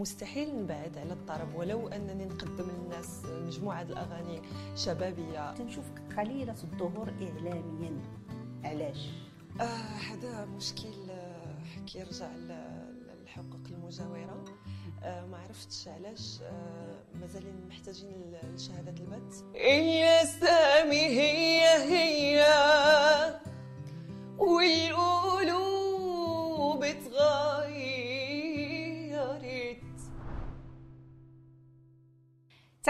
مستحيل 0.00 0.62
نبعد 0.62 0.98
على 0.98 1.12
الطرب 1.12 1.54
ولو 1.54 1.88
أنني 1.88 2.24
نقدم 2.24 2.68
للناس 2.70 3.22
مجموعة 3.24 3.82
الأغاني 3.82 4.42
شبابيه 4.76 5.54
تنشوفك 5.54 6.02
قليلة 6.18 6.52
الظهور 6.52 7.08
اعلاميا. 7.22 7.92
علاش؟ 8.64 9.08
آه 9.60 9.64
هذا 10.10 10.44
مشكل 10.44 11.10
آه، 11.10 11.54
كيرجع 11.86 12.26
للحقوق 12.36 13.60
المجاورة. 13.70 14.44
آه 15.02 15.26
ما 15.26 15.38
عرفتش 15.38 15.88
علاش 15.88 16.38
آه 16.42 17.02
مازالين 17.20 17.66
محتاجين 17.68 18.32
لشهادة 18.54 18.94
البث 19.02 19.42
يا 19.54 20.24
سامي 20.24 21.06
هي 21.06 21.64
هي. 21.92 22.40
والقلوب 25.50 26.80
تغيرت 26.80 27.49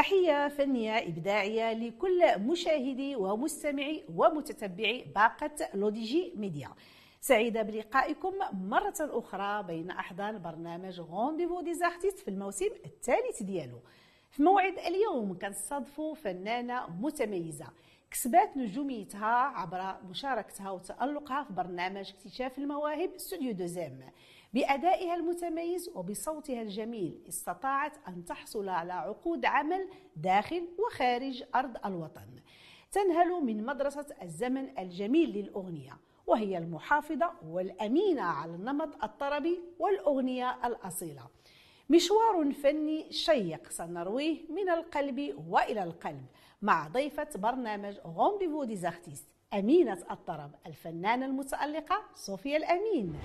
تحية 0.01 0.49
فنية 0.49 0.99
إبداعية 0.99 1.73
لكل 1.73 2.39
مشاهدي 2.39 3.17
ومستمعي 3.17 4.05
ومتتبعي 4.15 5.05
باقة 5.15 5.51
L'ODJ 5.75 6.33
Média. 6.37 6.69
سعيدة 7.21 7.63
بلقائكم 7.63 8.33
مرة 8.53 8.95
أخرى 9.01 9.63
بين 9.63 9.91
أحضان 9.91 10.43
برنامج 10.43 11.01
rendez-vous 11.01 11.61
des 11.61 11.77
artistes 11.77 12.19
في 12.19 12.29
الموسم 12.29 12.69
الثالث 12.85 13.43
ديالو. 13.43 13.79
في 14.31 14.43
موعد 14.43 14.79
اليوم 14.79 15.39
كنستضفوا 15.39 16.15
فنانة 16.15 16.87
متميزة. 17.01 17.67
كسبات 18.11 18.57
نجوميتها 18.57 19.35
عبر 19.35 19.97
مشاركتها 20.11 20.71
وتألقها 20.71 21.43
في 21.45 21.53
برنامج 21.53 22.11
اكتشاف 22.11 22.59
المواهب 22.59 23.11
استوديو 23.15 23.53
دوزيم 23.53 24.01
بأدائها 24.53 25.15
المتميز 25.15 25.91
وبصوتها 25.95 26.63
الجميل 26.63 27.21
استطاعت 27.29 27.93
أن 28.09 28.25
تحصل 28.25 28.69
على 28.69 28.93
عقود 28.93 29.45
عمل 29.45 29.89
داخل 30.17 30.69
وخارج 30.79 31.45
أرض 31.55 31.77
الوطن. 31.87 32.29
تنهل 32.93 33.45
من 33.45 33.67
مدرسة 33.67 34.07
الزمن 34.23 34.79
الجميل 34.79 35.31
للأغنية 35.31 35.99
وهي 36.27 36.59
المحافظة 36.59 37.33
والأمينة 37.47 38.23
على 38.23 38.55
النمط 38.55 39.05
الطربي 39.05 39.61
والأغنية 39.79 40.67
الأصيلة. 40.67 41.23
مشوار 41.91 42.53
فني 42.53 43.13
شيق 43.13 43.71
سنرويه 43.71 44.39
من 44.49 44.71
القلب 44.71 45.45
وإلى 45.49 45.83
القلب 45.83 46.25
مع 46.63 46.89
ضيفة 46.89 47.29
برنامج 47.35 47.99
rendez-vous 48.17 48.65
des 48.65 48.82
artistes 48.82 49.27
أمينة 49.55 49.99
الطرب 50.11 50.51
الفنانة 50.67 51.27
المتألقة 51.27 52.03
صوفيا 52.15 52.57
الأمين. 52.57 53.19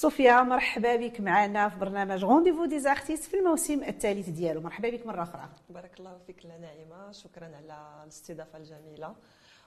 صوفيا 0.00 0.42
مرحبا 0.42 0.96
بك 0.96 1.20
معنا 1.20 1.68
في 1.68 1.78
برنامج 1.78 2.24
rendez-vous 2.24 2.64
des 2.64 2.80
artistes 2.80 3.24
في 3.24 3.36
الموسم 3.36 3.82
الثالث 3.82 4.28
ديالو. 4.28 4.60
مرحبا 4.60 4.90
بك 4.90 5.06
مرة 5.06 5.22
أخرى. 5.22 5.48
بارك 5.68 6.00
الله 6.00 6.18
فيك 6.26 6.46
نعيمة. 6.46 7.12
شكرا 7.12 7.44
على 7.44 8.02
الاستضافة 8.04 8.58
الجميلة. 8.58 9.14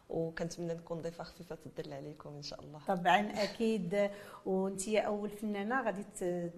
وكنتمنى 0.10 0.74
نكون 0.74 1.02
ضيفة 1.02 1.24
خفيفة 1.24 1.58
الظل 1.66 1.94
عليكم 1.94 2.30
إن 2.30 2.42
شاء 2.42 2.62
الله. 2.62 2.80
طبعا 2.88 3.20
أكيد. 3.20 4.10
وانت 4.46 4.90
أول 4.90 5.30
فنانة 5.30 5.82
غادي 5.82 6.06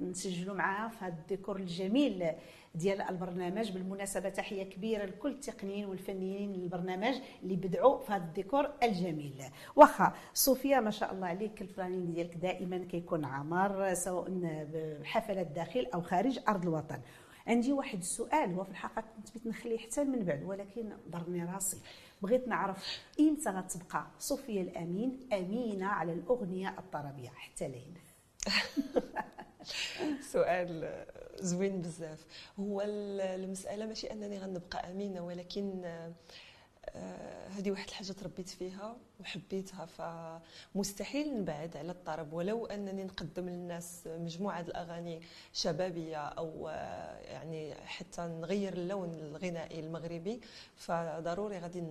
نسجلوا 0.02 0.56
معها 0.56 0.90
في 0.90 1.06
هذا 1.06 1.14
الديكور 1.14 1.56
الجميل 1.56 2.32
ديال 2.76 3.02
البرنامج. 3.02 3.72
بالمناسبة 3.72 4.30
تحية 4.30 4.64
كبيرة 4.64 5.06
لكل 5.06 5.32
التقنيين 5.32 5.86
والفنيين 5.86 6.54
للبرنامج 6.54 7.16
اللي 7.44 7.56
أبدعوا 7.56 8.00
في 8.00 8.12
هذا 8.12 8.24
الديكور 8.24 8.72
الجميل. 8.84 9.44
واخا 9.76 10.14
صوفيا 10.34 10.80
ما 10.80 10.92
شاء 10.92 11.14
الله 11.14 11.28
عليك 11.28 11.62
ال 11.62 11.66
planning 11.66 12.06
ديالك 12.06 12.36
دائما 12.36 12.78
كيكون 12.78 13.26
عامر 13.26 13.94
سواء 13.94 14.28
بحفلات 14.74 15.48
داخل 15.48 15.88
أو 15.94 16.02
خارج 16.02 16.40
أرض 16.48 16.62
الوطن. 16.62 17.00
عندي 17.48 17.74
واحد 17.74 17.98
السؤال 17.98 18.54
هو 18.54 18.64
في 18.64 18.72
الحقيقة 18.72 19.02
كنت 19.02 19.30
بغيت 19.30 19.48
نخليه 19.48 19.78
حتى 19.78 20.04
من 20.04 20.26
بعد 20.26 20.44
ولكن 20.44 20.90
ضرني 21.10 21.46
راسي. 21.46 21.78
بغيت 22.22 22.48
نعرف 22.48 23.00
إمتى 23.20 23.50
غتبقى 23.50 24.08
صوفيا 24.20 24.62
الأمين 24.62 25.30
أمينة 25.34 25.86
على 25.86 26.14
الأغنية 26.14 26.76
الطربية. 26.80 27.30
حتى 27.30 27.68
لين 27.68 27.94
سؤال 30.34 31.06
زوين 31.40 31.82
بزاف. 31.82 32.26
هو 32.60 32.82
المسألة 32.82 33.86
ماشي 33.86 34.12
أنني 34.12 34.40
غنبقى 34.40 34.92
أمينة 34.92 35.26
ولكن 35.26 35.82
هذه 37.58 37.72
واحد 37.72 37.88
الحاجة 37.88 38.12
تربيت 38.12 38.50
فيها 38.50 38.98
وحبيتها 39.20 39.86
فمستحيل 39.86 41.42
نبعد 41.42 41.78
على 41.78 41.92
الطرب. 41.92 42.34
ولو 42.34 42.66
أنني 42.66 43.04
نقدم 43.04 43.50
للناس 43.50 44.08
مجموعة 44.08 44.62
الأغاني 44.62 45.22
شبابية 45.54 46.18
أو 46.18 46.68
آه، 46.68 47.20
يعني 47.20 47.76
حتى 47.76 48.22
نغير 48.22 48.74
اللون 48.74 49.14
الغنائي 49.14 49.80
المغربي 49.80 50.42
فضروري 50.76 51.60
غادي 51.60 51.84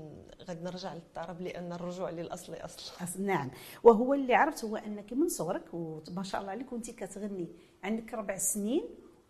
غادي 0.48 0.64
نرجع 0.64 0.94
للطرب 0.94 1.40
لأن 1.40 1.72
الرجوع 1.72 2.10
للأصل 2.10 2.54
أصل. 2.54 3.22
نعم. 3.22 3.50
وهو 3.82 4.14
اللي 4.14 4.34
عرفت 4.34 4.64
هو 4.64 4.76
أنك 4.76 5.12
من 5.12 5.28
صغرك 5.28 5.74
وما 5.74 6.22
شاء 6.22 6.40
الله 6.40 6.50
عليك 6.52 6.66
كنتي 6.66 6.92
كتغني 6.92 7.48
عندك 7.84 8.14
ربع 8.14 8.36
سنين 8.38 8.84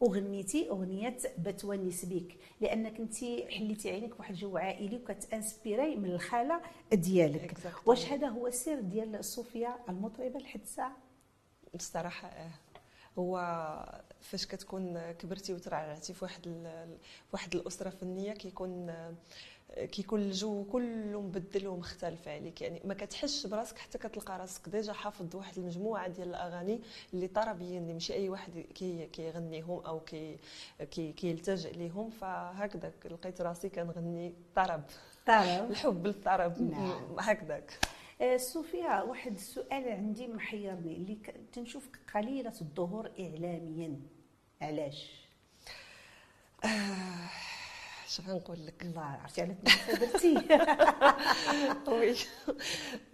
وغنيتي 0.05 0.71
أغنية 0.71 1.17
بتونس 1.39 2.05
بيك 2.05 2.39
لأنك 2.61 3.01
أنت 3.01 3.15
حليتي 3.51 3.91
عينك 3.91 4.17
بواحد 4.17 4.35
الجو 4.35 4.57
عائلي 4.57 4.97
وكتانسبيري 4.97 5.97
من 5.97 6.11
الخالة 6.11 6.61
ديالك. 6.93 7.55
واش 7.87 8.13
هذا 8.13 8.29
هو 8.29 8.47
السر 8.47 8.81
ديال 8.81 9.25
صوفيا 9.25 9.77
المطربة 9.89 10.39
لحد 10.39 10.61
الساعة؟ 10.61 10.97
الصراحه 11.75 12.29
آه 12.29 12.51
هو 13.19 13.39
فاش 14.21 14.47
كتكون 14.47 15.13
كبرتي 15.13 15.55
وترعرعتي 15.55 16.15
في 16.15 16.25
واحد 16.25 16.43
في 16.43 17.33
واحد 17.33 17.55
الأسرة 17.55 17.91
فنية 17.91 18.33
كيكون 18.33 18.95
كيكون 19.75 20.21
الجو 20.21 20.65
كله 20.65 21.21
مبدل 21.21 21.69
ومختلف 21.69 22.29
عليك. 22.29 22.62
يعني 22.62 22.81
ما 22.85 22.95
كتحسش 22.95 23.47
براسك 23.47 23.79
حتى 23.79 23.99
كتلقى 23.99 24.39
راسك 24.39 24.69
déjà 24.69 24.93
حافظ 24.93 25.37
واحد 25.37 25.59
المجموعة 25.59 26.09
ديال 26.09 26.29
الأغاني 26.29 26.81
اللي 27.15 27.29
طربيين 27.29 27.83
اللي 27.83 27.93
ماشي 27.93 28.15
أي 28.15 28.29
واحد 28.29 28.59
كي 28.75 29.07
كيغنيهم 29.07 29.85
أو 29.87 30.01
كي 30.01 30.39
كي 30.91 31.12
كيلتجئ 31.12 31.73
ليهم 31.73 32.11
فهكذاك 32.11 33.07
لقيت 33.07 33.41
راسي 33.41 33.69
كنغني 33.69 34.35
طرب. 34.57 34.83
طرب. 35.27 35.71
الحب 35.71 36.06
للطرب 36.06 36.62
نعم. 36.62 37.17
هكذاك. 37.19 37.79
آه، 38.21 38.37
صوفيا 38.37 39.03
واحد 39.03 39.35
السؤال 39.35 39.89
عندي 39.89 40.27
محيرني 40.29 40.97
اللي 40.97 41.19
تنشوفك 41.53 41.99
قليلة 42.15 42.53
الظهور 42.61 43.11
اعلاميا. 43.21 44.01
علاش؟ 44.62 45.25
آه 46.65 47.29
اش 48.15 48.21
غنقول 48.21 48.67
لك. 48.67 48.83
الله 48.83 49.01
عرفتي 49.03 49.43
على 49.43 49.57
درتي. 50.01 50.35
oui 51.91 52.17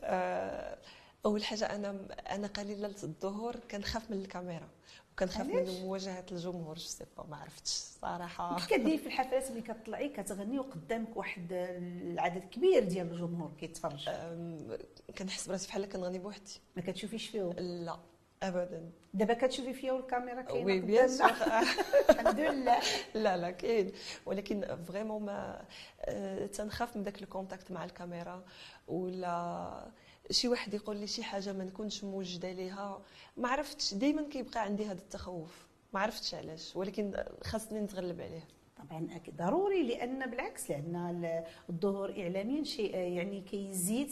آه، 0.00 0.78
أول 1.27 1.44
حاجة 1.44 1.65
أنا 1.65 2.06
أنا 2.31 2.47
قليلة 2.47 2.94
الظهور 3.03 3.56
كنخاف 3.71 4.10
من 4.10 4.16
الكاميرا 4.16 4.69
وكنخاف 5.12 5.47
من 5.47 5.81
مواجهة 5.81 6.25
الجمهور 6.33 6.75
je 6.75 6.81
sais 6.81 7.04
pas 7.16 7.26
ما 7.27 7.37
عرفتش 7.37 7.71
صراحة. 7.71 8.66
كدير 8.66 8.99
في 8.99 9.06
الحفلات 9.06 9.50
ملي 9.50 9.60
كتطلعي 9.62 10.09
كتغني 10.09 10.59
وقدامك 10.59 11.16
واحد 11.16 11.47
العدد 11.53 12.44
كبير 12.44 12.84
ديال 12.84 13.12
الجمهور 13.12 13.53
كيتفرج. 13.60 14.09
كنحس 15.19 15.49
براسي 15.49 15.69
بحال 15.69 15.89
كنغني 15.89 16.19
بوحدي. 16.19 16.60
ما 16.77 16.83
كتشوفيش 16.83 17.28
فيهم؟ 17.28 17.53
لا. 17.59 17.99
ابدا. 18.43 18.91
دابا 19.15 19.34
كتشوفي 19.34 19.73
فيا 19.73 19.93
والكاميرا 19.93 20.43
كاينة 20.43 20.67
oui 20.66 20.81
bien 20.81 21.09
sûr 21.09 21.31
الحمد 22.11 22.41
لله 22.41 22.78
لا 23.15 23.37
لا 23.37 23.51
كاين 23.51 23.93
ولكن 24.27 24.77
vraiment 24.88 25.22
ما 25.25 25.65
تنخاف 26.53 26.97
من 26.97 27.03
داك 27.03 27.23
ال 27.22 27.28
contact 27.28 27.71
مع 27.71 27.84
الكاميرا 27.84 28.45
ولا 28.89 29.91
شي 30.31 30.49
واحد 30.49 30.75
يقول 30.75 30.97
لي 30.97 31.06
شي 31.06 31.23
حاجة 31.23 31.53
ما 31.53 31.65
نكونش 31.65 32.05
موجده 32.05 32.53
ليها 32.53 33.01
ما 33.37 33.49
عرفتش 33.49 33.95
دائما 33.95 34.23
كيبقى 34.28 34.60
عندي 34.63 34.84
هذا 34.86 34.93
التخوف 35.01 35.66
ما 35.93 36.01
عرفتش 36.01 36.34
علاش 36.34 36.77
ولكن 36.77 37.25
خاصني 37.45 37.81
نتغلب 37.81 38.21
عليه 38.21 38.45
طبعا 38.88 39.06
أكيد 39.16 39.36
ضروري 39.36 39.82
لأن 39.82 40.30
بالعكس 40.30 40.71
لأن 40.71 41.42
الظهور 41.71 42.10
اعلاميا 42.18 42.65
شيء 42.65 42.97
يعني 42.97 43.41
كيزيد 43.41 44.10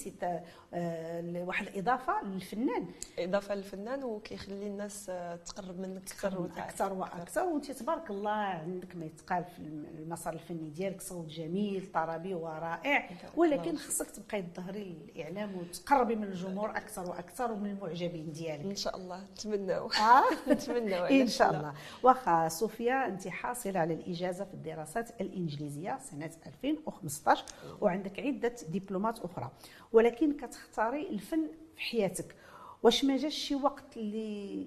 آه، 0.75 1.44
واحد 1.47 1.67
الإضافة 1.67 2.25
للفنان. 2.25 2.87
إضافة 3.19 3.55
للفنان 3.55 4.05
وكيخلي 4.05 4.67
الناس 4.67 5.06
تقرب 5.47 5.81
منك 5.81 6.03
أكثر 6.03 6.50
أكثر 6.56 6.93
وأكثر. 6.93 7.43
وأنت 7.43 7.70
تبارك 7.70 8.11
الله 8.11 8.31
عندك 8.31 8.97
ما 8.97 9.05
يتقال 9.05 9.44
في 9.44 9.59
المسار 9.99 10.32
الفني 10.32 10.71
ديالك 10.71 11.00
صوت 11.00 11.26
جميل 11.26 11.93
طربي 11.94 12.35
ورائع. 12.35 13.11
ولكن 13.37 13.76
خصك 13.76 14.11
تبقاي 14.11 14.43
تظهري 14.43 14.82
الإعلام 14.82 15.56
وتقربي 15.56 16.17
من 16.17 16.25
الجمهور 16.25 16.71
أكثر 16.71 17.11
وأكثر 17.11 17.53
ومن 17.53 17.71
المعجبين 17.71 18.32
ديالك. 18.32 18.64
إن 18.64 18.76
شاء 18.76 18.97
الله. 18.97 19.25
نتمناو. 19.32 19.87
آه؟ 19.87 20.25
نتمناو. 20.53 21.05
إن 21.23 21.26
شاء 21.26 21.50
الله. 21.50 21.75
واخا 22.03 22.49
صوفيا 22.49 23.06
أنت 23.06 23.29
حاصلة 23.29 23.81
على 23.81 23.94
الإجازة 23.94 24.44
في 24.44 24.55
الدراسات 24.59 25.21
الإنجليزية 25.21 25.99
سنة 25.99 26.31
2015 26.47 27.45
وعندك 27.81 28.21
عدة 28.21 28.55
دبلومات 28.69 29.19
أخرى. 29.19 29.51
ولكن 29.93 30.37
كتختاري 30.37 31.09
الفن 31.09 31.49
في 31.75 31.81
حياتك. 31.81 32.37
واش 32.83 33.05
ما 33.05 33.17
جاش 33.17 33.35
شي 33.35 33.55
وقت 33.55 33.97
اللي 33.97 34.67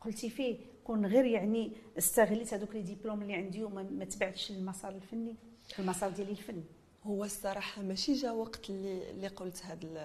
قلتي 0.00 0.30
فيه 0.30 0.58
كون 0.84 1.06
غير 1.06 1.24
يعني 1.24 1.72
استغليت 1.98 2.54
هذوك 2.54 2.74
les 2.74 2.82
diplômes 2.82 3.22
اللي 3.22 3.34
عندي 3.34 3.64
وما 3.64 3.82
ما 3.82 4.04
تبعتش 4.04 4.50
المسار 4.50 4.92
الفني؟ 4.92 5.36
المسار 5.78 6.10
ديالي 6.10 6.30
الفن 6.30 6.62
هو 7.06 7.24
الصراحة 7.24 7.82
ماشي 7.82 8.12
جا 8.12 8.30
وقت 8.30 8.70
اللي 8.70 9.10
اللي 9.10 9.28
قلت 9.28 9.64
هذا 9.64 10.00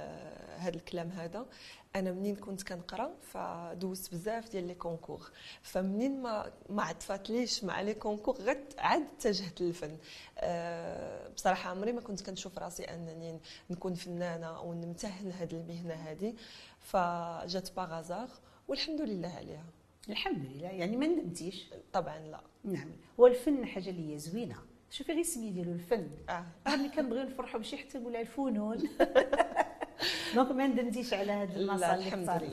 هذا 0.58 0.76
الكلام 0.76 1.10
هذا. 1.10 1.46
أنا 1.96 2.12
منين 2.12 2.36
كنت 2.36 2.64
كنقرأ 2.64 3.14
فدوزت 3.22 4.12
بزاف 4.12 4.52
ديال 4.52 4.68
les 4.68 4.74
concours. 4.76 5.32
فمنين 5.62 6.22
ما 6.22 6.52
ما 6.70 6.84
عطفاتليش 6.84 7.64
مع 7.64 7.82
les 7.82 7.94
concours 7.94 8.36
غير 8.36 8.64
عاد 8.78 9.08
اتجهت 9.18 9.62
للفن. 9.62 9.98
أه 10.38 11.28
بصراحة 11.28 11.70
عمري 11.70 11.92
ما 11.92 12.02
كنت 12.02 12.22
كنشوف 12.22 12.58
راسي 12.58 12.84
أنني 12.84 13.40
نكون 13.70 13.94
فنانة 13.94 14.58
أو 14.58 14.74
نمتهن 14.74 15.32
هذه 15.32 15.56
المهنة 15.56 15.94
هذه 15.94 16.34
فجات 16.80 17.76
par 17.76 17.94
hasard 17.94 18.30
والحمد 18.68 19.02
لله 19.02 19.30
عليها. 19.30 19.66
الحمد 20.10 20.46
لله. 20.46 20.68
يعني 20.68 20.98
ما 20.98 21.08
ندمتيش؟ 21.08 21.66
طبعا 21.94 22.20
لا. 22.20 22.42
نعم. 22.64 22.92
هو 23.20 23.28
الفن 23.28 23.66
حاجة 23.66 23.90
اللي 23.90 24.14
هي 24.14 24.20
زوينة. 24.20 24.56
شوفي 24.90 25.12
غير 25.12 25.22
السميه 25.22 25.52
ديالو 25.52 25.72
الفن. 25.72 26.08
آه. 26.30 26.46
ملي 26.68 26.90
كنبغيو 26.90 27.24
نفرحوا 27.24 27.60
بشي 27.60 27.78
حتى 27.78 27.98
نقولها 27.98 28.22
الفنون. 28.22 28.78
donc 30.36 30.52
ما 30.52 30.68
ندمتيش 30.68 31.14
على 31.14 31.32
هذا 31.32 31.56
المسار 31.56 31.94
اللي 31.96 32.08
الحمد. 32.08 32.44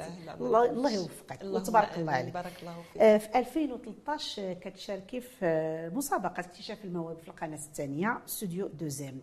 لله 0.40 0.64
الله 0.70 0.90
يوفقك. 0.94 1.38
وتبارك 1.42 1.98
الله. 1.98 2.12
عليك. 2.12 2.34
بارك 2.34 2.52
الله 2.62 2.74
فيك. 2.92 3.02
آه، 3.02 3.18
في 3.18 3.38
2013 3.38 4.52
كتشاركي 4.52 5.20
في 5.20 5.36
آه، 5.46 5.88
مسابقة 5.88 6.40
اكتشاف 6.40 6.84
المواهب 6.84 7.18
في 7.18 7.28
القناة 7.28 7.54
الثانية 7.56 8.20
استوديو 8.26 8.66
دوزيم 8.66 9.22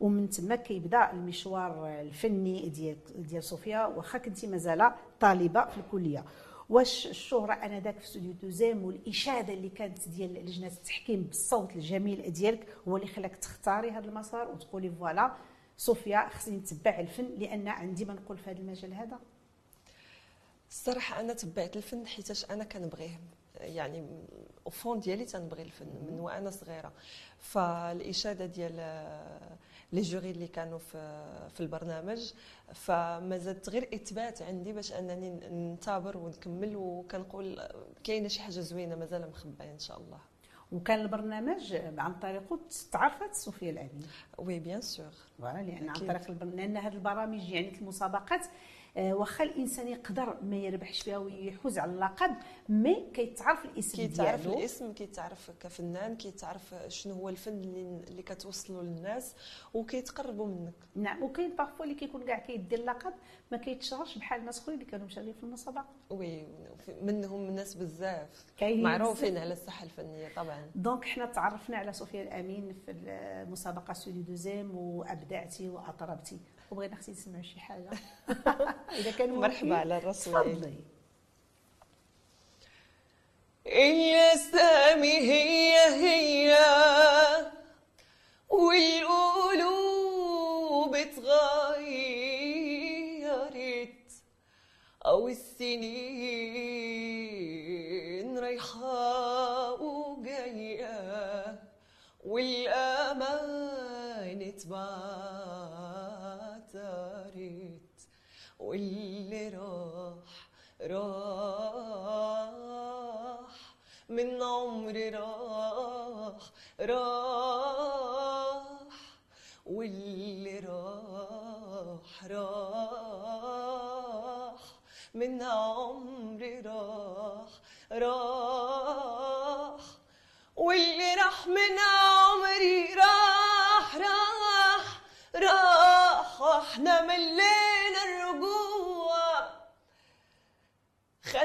ومن 0.00 0.30
تما 0.30 0.56
كيبدأ 0.56 1.10
المشوار 1.12 2.00
الفني 2.00 2.68
ديال 2.68 2.96
ديال 3.16 3.44
صوفيا 3.44 3.86
واخا 3.86 4.18
كنتي 4.18 4.46
مازال 4.46 4.92
طالبة 5.20 5.64
في 5.64 5.78
الكلية. 5.78 6.24
واش 6.68 7.06
الشهرة 7.06 7.52
آنذاك 7.52 7.98
في 7.98 8.04
استوديو 8.04 8.32
دوزيم 8.32 8.84
والإشادة 8.84 9.52
اللي 9.52 9.68
كانت 9.68 10.08
ديال 10.08 10.34
لجنة 10.46 10.66
التحكيم 10.66 11.22
بالصوت 11.22 11.76
الجميل 11.76 12.32
ديالك 12.32 12.76
هو 12.88 12.96
اللي 12.96 13.08
خلاك 13.08 13.36
تختاري 13.36 13.90
هذا 13.90 14.08
المسار 14.08 14.48
وتقولي 14.48 14.90
voilà. 14.90 15.36
صوفيا 15.76 16.28
خصني 16.28 16.56
نتبع 16.56 17.00
الفن 17.00 17.24
لأن 17.38 17.68
عندي 17.68 18.04
ما 18.04 18.14
نقول 18.14 18.38
في 18.38 18.50
هذا 18.50 18.58
المجال 18.58 18.94
هذا. 18.94 19.18
الصراحة 20.70 21.20
أنا 21.20 21.32
تبعت 21.32 21.76
الفن 21.76 22.06
حيتاش 22.06 22.50
أنا 22.50 22.64
كنبغيه. 22.64 23.20
يعني 23.60 24.06
enfant 24.66 25.00
ديالي 25.00 25.24
تنبغي 25.24 25.62
الفن 25.62 25.86
من 25.86 26.20
وأنا 26.20 26.50
صغيرة. 26.50 26.92
فالإشادة 27.38 28.46
ديال 28.46 28.80
les 29.92 30.00
jurys 30.00 30.30
اللي 30.30 30.46
كانوا 30.46 30.78
في 30.78 31.24
في 31.54 31.60
البرنامج 31.60 32.32
فما 32.74 33.38
زادت 33.38 33.68
غير 33.68 33.88
إثبات 33.94 34.42
عندي 34.42 34.72
باش 34.72 34.92
أنني 34.92 35.30
نثابر 35.30 36.16
ونكمل 36.16 36.76
وكنقول 36.76 37.60
كاينة 38.04 38.28
شي 38.28 38.40
حاجة 38.42 38.60
زوينة 38.60 38.94
مازال 38.96 39.28
مخبية 39.30 39.72
إن 39.72 39.78
شاء 39.78 39.98
الله 39.98 40.18
وكان 40.72 41.00
البرنامج 41.00 41.74
عن 41.98 42.14
طريقه 42.18 42.58
تعرفت 42.92 43.34
صوفيا 43.34 43.70
الأمين 43.70 44.02
oui 44.38 44.58
bien 44.58 44.80
sûr 44.80 45.12
voilà 45.38 45.62
لأن 45.62 45.88
عن. 45.88 45.94
طريق. 45.94 46.42
لأن 46.44 46.76
هذه 46.76 46.92
البرامج 46.94 47.48
يعني 47.50 47.78
المسابقات 47.78 48.46
واخا 48.98 49.44
الانسان 49.44 49.88
يقدر 49.88 50.36
ما 50.42 50.56
يربحش 50.56 51.02
فيها 51.02 51.18
ويحوز 51.18 51.78
على 51.78 51.92
اللقب 51.92 52.30
mais 52.68 53.10
كيتعرف 53.14 53.64
الاسم 53.64 53.96
كيتعرف 53.96 54.42
ديالو. 54.42 54.58
الاسم 54.58 54.92
كيتعرف 54.92 55.50
كفنان 55.60 56.16
كيتعرف 56.16 56.74
شنو 56.88 57.14
هو 57.14 57.28
الفن 57.28 57.52
اللي 57.52 58.00
اللي 58.08 58.22
كتوصلوا 58.22 58.82
للناس 58.82 59.34
وكيتقربوا 59.74 60.46
منك. 60.46 60.74
نعم 60.94 61.22
وكاين 61.22 61.56
parfois 61.56 61.84
اللي 61.84 61.94
كيكون 61.94 62.22
كاع 62.22 62.38
كيدير 62.38 62.78
اللقب 62.78 63.12
ما 63.52 63.58
كيتشهرش 63.58 64.18
بحال 64.18 64.40
الناس 64.40 64.58
اخرين 64.58 64.78
اللي 64.78 64.90
كانوا 64.90 65.06
مشاركين 65.06 65.32
في 65.32 65.42
المسابقه 65.42 65.86
oui 66.10 66.46
منهم 67.02 67.50
ناس 67.50 67.74
بزاف. 67.74 68.44
معروفين 68.62 69.38
على 69.38 69.52
الساحه 69.52 69.84
الفنية 69.84 70.28
طبعا. 70.36 70.70
donc 70.74 71.04
حنا 71.04 71.26
تعرفنا 71.26 71.76
على 71.76 71.92
صوفيا 71.92 72.22
الأمين 72.22 72.72
في 72.72 72.90
المسابقة 72.90 73.92
ستوديو 73.92 74.22
دوزيم 74.22 74.76
وأبدعتي 74.76 75.68
وأطربتي. 75.68 76.38
وبغينا 76.70 76.94
أختي 76.94 77.12
تسمعوا 77.12 77.42
شي 77.42 77.60
حاجة. 77.60 77.90
إذا 79.00 79.10
كان. 79.18 79.32
مرحبا 79.32 79.76
على 79.76 79.98
الرسول. 79.98 80.44
تفضلي. 80.44 80.74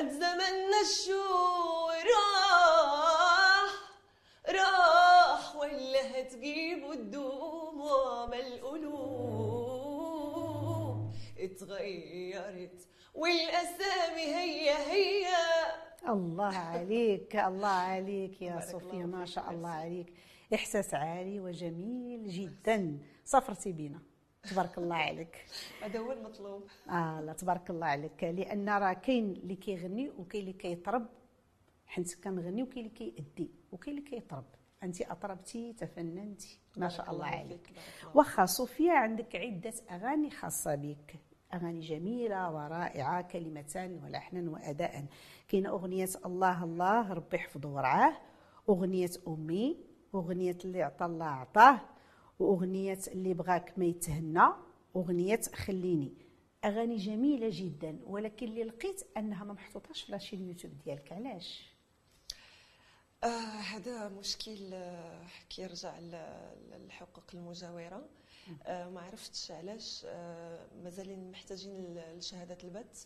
خد 0.03 0.09
زمننا 0.09 0.81
الشو 0.81 1.89
راح 2.11 3.71
راح 4.49 5.55
ولا 5.55 6.19
هتجيبوا 6.19 6.93
الدموع 6.93 8.25
ما 8.25 8.39
القلوب؟ 8.39 9.63
اتغيرت 11.39 12.87
والأسامي 13.15 14.35
هي 14.35 14.69
هي. 14.71 15.27
الله 16.09 16.55
عليك 16.57 17.35
الله 17.35 17.67
عليك 17.67 18.41
يا 18.41 18.59
صوفيا 18.71 19.05
ما 19.05 19.25
شاء 19.25 19.51
الله. 19.51 19.69
عليك. 19.69 20.13
إحساس 20.53 20.93
عالي 20.93 21.39
وجميل 21.39 22.29
جدا. 22.29 22.99
صفرتي 23.25 23.71
بينا 23.71 23.99
تبارك 24.49 24.77
الله 24.77 24.95
عليك. 24.95 25.45
هذا 25.83 25.99
هو 25.99 26.11
المطلوب. 26.11 26.63
آه 26.89 27.21
لا 27.21 27.33
تبارك 27.33 27.69
الله 27.69 27.87
عليك. 27.87 28.23
لأن 28.23 28.69
راه 28.69 28.93
كاين 28.93 29.31
اللي 29.31 29.55
كيغني 29.55 30.09
وكاين 30.09 30.41
اللي 30.41 30.53
كيطرب. 30.53 31.05
حيت 31.85 32.23
كنغني 32.23 32.63
وكاين 32.63 32.85
اللي 32.85 32.89
كيأدي 32.89 33.51
وكاين 33.71 33.97
اللي 33.97 34.09
كيطرب. 34.09 34.43
انت 34.83 35.01
أطربتي 35.01 35.73
تفننتي. 35.73 36.59
ما 36.77 36.89
شاء 36.89 37.11
الله 37.11 37.25
عليك. 37.25 37.69
واخا 38.13 38.45
صوفيا 38.45 38.93
عندك 38.93 39.35
عدة 39.35 39.73
أغاني 39.91 40.29
خاصة 40.29 40.75
بك. 40.75 41.15
أغاني 41.53 41.79
جميلة 41.79 42.51
ورائعة 42.51 43.21
كلمتان 43.21 44.03
ولحنا 44.03 44.51
وأداء. 44.51 45.05
كاين 45.47 45.65
أغنية 45.65 46.09
الله 46.25 46.63
الله 46.63 47.13
ربي 47.13 47.37
يحفظه 47.37 47.69
ورعاه. 47.69 48.13
أغنية 48.69 49.11
أمي 49.27 49.77
أغنية 50.15 50.57
اللي 50.65 50.83
عطى 50.83 51.05
الله 51.05 51.25
عطاه. 51.25 51.79
وأغنية 52.43 52.99
اللي 53.07 53.33
بغاك 53.33 53.73
ما 53.79 53.85
يتهنى 53.85 54.47
أغنية 54.95 55.41
خليني. 55.55 56.13
أغاني 56.65 56.95
جميلة 56.95 57.47
جدا 57.51 57.99
ولكن 58.05 58.47
اللي 58.47 58.63
لقيت 58.63 59.01
أنها 59.17 59.43
ما 59.43 59.53
محطوطاش 59.53 60.01
في 60.01 60.11
لاشين 60.11 60.41
اليوتيوب 60.41 60.73
ديالك. 60.85 61.11
علاش؟ 61.13 61.73
آه 63.23 63.27
هذا 63.59 64.09
مشكل 64.09 64.73
آه، 64.73 65.27
كيرجع 65.49 65.99
للحقوق 65.99 67.23
المجاورة. 67.33 68.05
آه 68.63 68.89
ما 68.89 69.01
عرفتش 69.01 69.51
علاش 69.51 70.01
آه 70.05 70.67
مازالين 70.83 71.31
محتاجين 71.31 71.75
ل- 71.93 72.17
لشهادة 72.17 72.57
البث. 72.63 73.05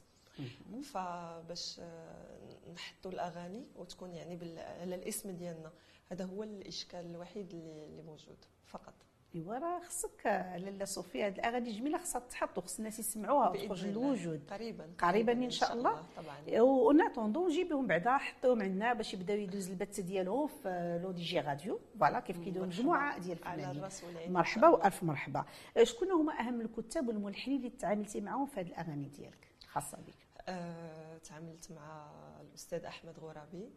فباش 0.83 1.79
آه 1.79 2.69
نحطوا 2.73 3.11
الأغاني 3.11 3.65
وتكون 3.75 4.13
يعني 4.13 4.59
على 4.59 4.95
الاسم 4.95 5.31
ديالنا. 5.31 5.71
هذا 6.11 6.25
هو 6.25 6.43
الإشكال 6.43 7.05
الوحيد 7.05 7.53
اللي 7.53 8.01
موجود 8.01 8.37
فقط. 8.65 8.93
ايوا 9.37 9.57
راه 9.57 9.79
خصك 9.79 10.25
لاله 10.25 10.85
صوفيا 10.85 11.25
هاد 11.25 11.33
الأغاني 11.33 11.71
جميلة 11.71 11.97
خصها 11.97 12.19
تحط 12.19 12.57
وخص 12.57 12.77
الناس 12.77 12.99
يسمعوها 12.99 13.49
وتخرج. 13.49 13.85
للوجود. 13.85 14.41
قريبا 14.49 14.89
قريبا 14.99 15.31
إن 15.31 15.49
شاء 15.49 15.73
الله. 15.73 16.03
طبعا. 16.17 16.61
وناتوندو 16.61 17.47
نجيبهم 17.47 17.87
بعدا 17.87 18.17
حطوهم 18.17 18.61
عندنا 18.61 18.93
باش 18.93 19.13
يبداو 19.13 19.37
يدوز 19.37 19.69
البث 19.69 19.99
ديالهم 19.99 20.47
في 20.47 20.99
لو 21.03 21.11
دي 21.11 21.21
جي 21.21 21.39
راديو. 21.39 21.79
voilà 21.99 22.19
كيف 22.19 22.37
كيديروا. 22.37 22.67
مجموعه 22.67 23.19
ديال 23.19 23.37
الفنانين 23.47 24.33
مرحبا. 24.33 24.67
والف 24.67 25.03
مرحبا. 25.03 25.45
شكون 25.83 26.11
هما 26.11 26.39
أهم 26.39 26.61
الكتاب 26.61 27.07
والملحنين 27.07 27.57
اللي 27.57 27.69
تعاملتي 27.69 28.21
معاهم 28.21 28.45
في 28.45 28.59
هذه 28.59 28.67
الأغاني 28.67 29.07
ديالك؟ 29.09 29.47
خاصة 29.67 29.97
بك. 29.97 30.27
آه، 30.49 31.17
تعاملت 31.17 31.71
مع 31.71 32.11
الأستاذ 32.41 32.85
أحمد 32.85 33.19
غرابي. 33.19 33.69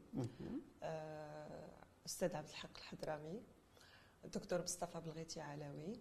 آه، 0.83 1.71
أستاذ 2.07 2.37
عبد 2.37 2.49
الحق 2.49 2.79
الحضرامي 2.79 3.43
الدكتور 4.25 4.62
مصطفى 4.62 5.00
بلغيتي 5.00 5.41
علاوي 5.41 6.00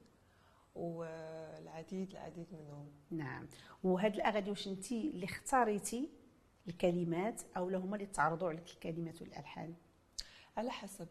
والعديد 0.76 2.12
العديد 2.12 2.48
منهم. 2.52 2.92
نعم. 3.12 3.48
وهاد 3.84 4.16
الأغاني 4.16 4.50
واش 4.50 4.68
انت 4.68 4.92
اللي 4.92 5.26
اختاريتي 5.26 6.10
الكلمات 6.68 7.42
أو 7.58 7.70
هما 7.70 7.96
اللي 7.96 8.06
تعرضوا 8.08 8.50
عليك 8.50 8.68
الكلمات 8.68 9.22
والألحان؟ 9.22 9.74
على 10.58 10.72
حسب. 10.72 11.08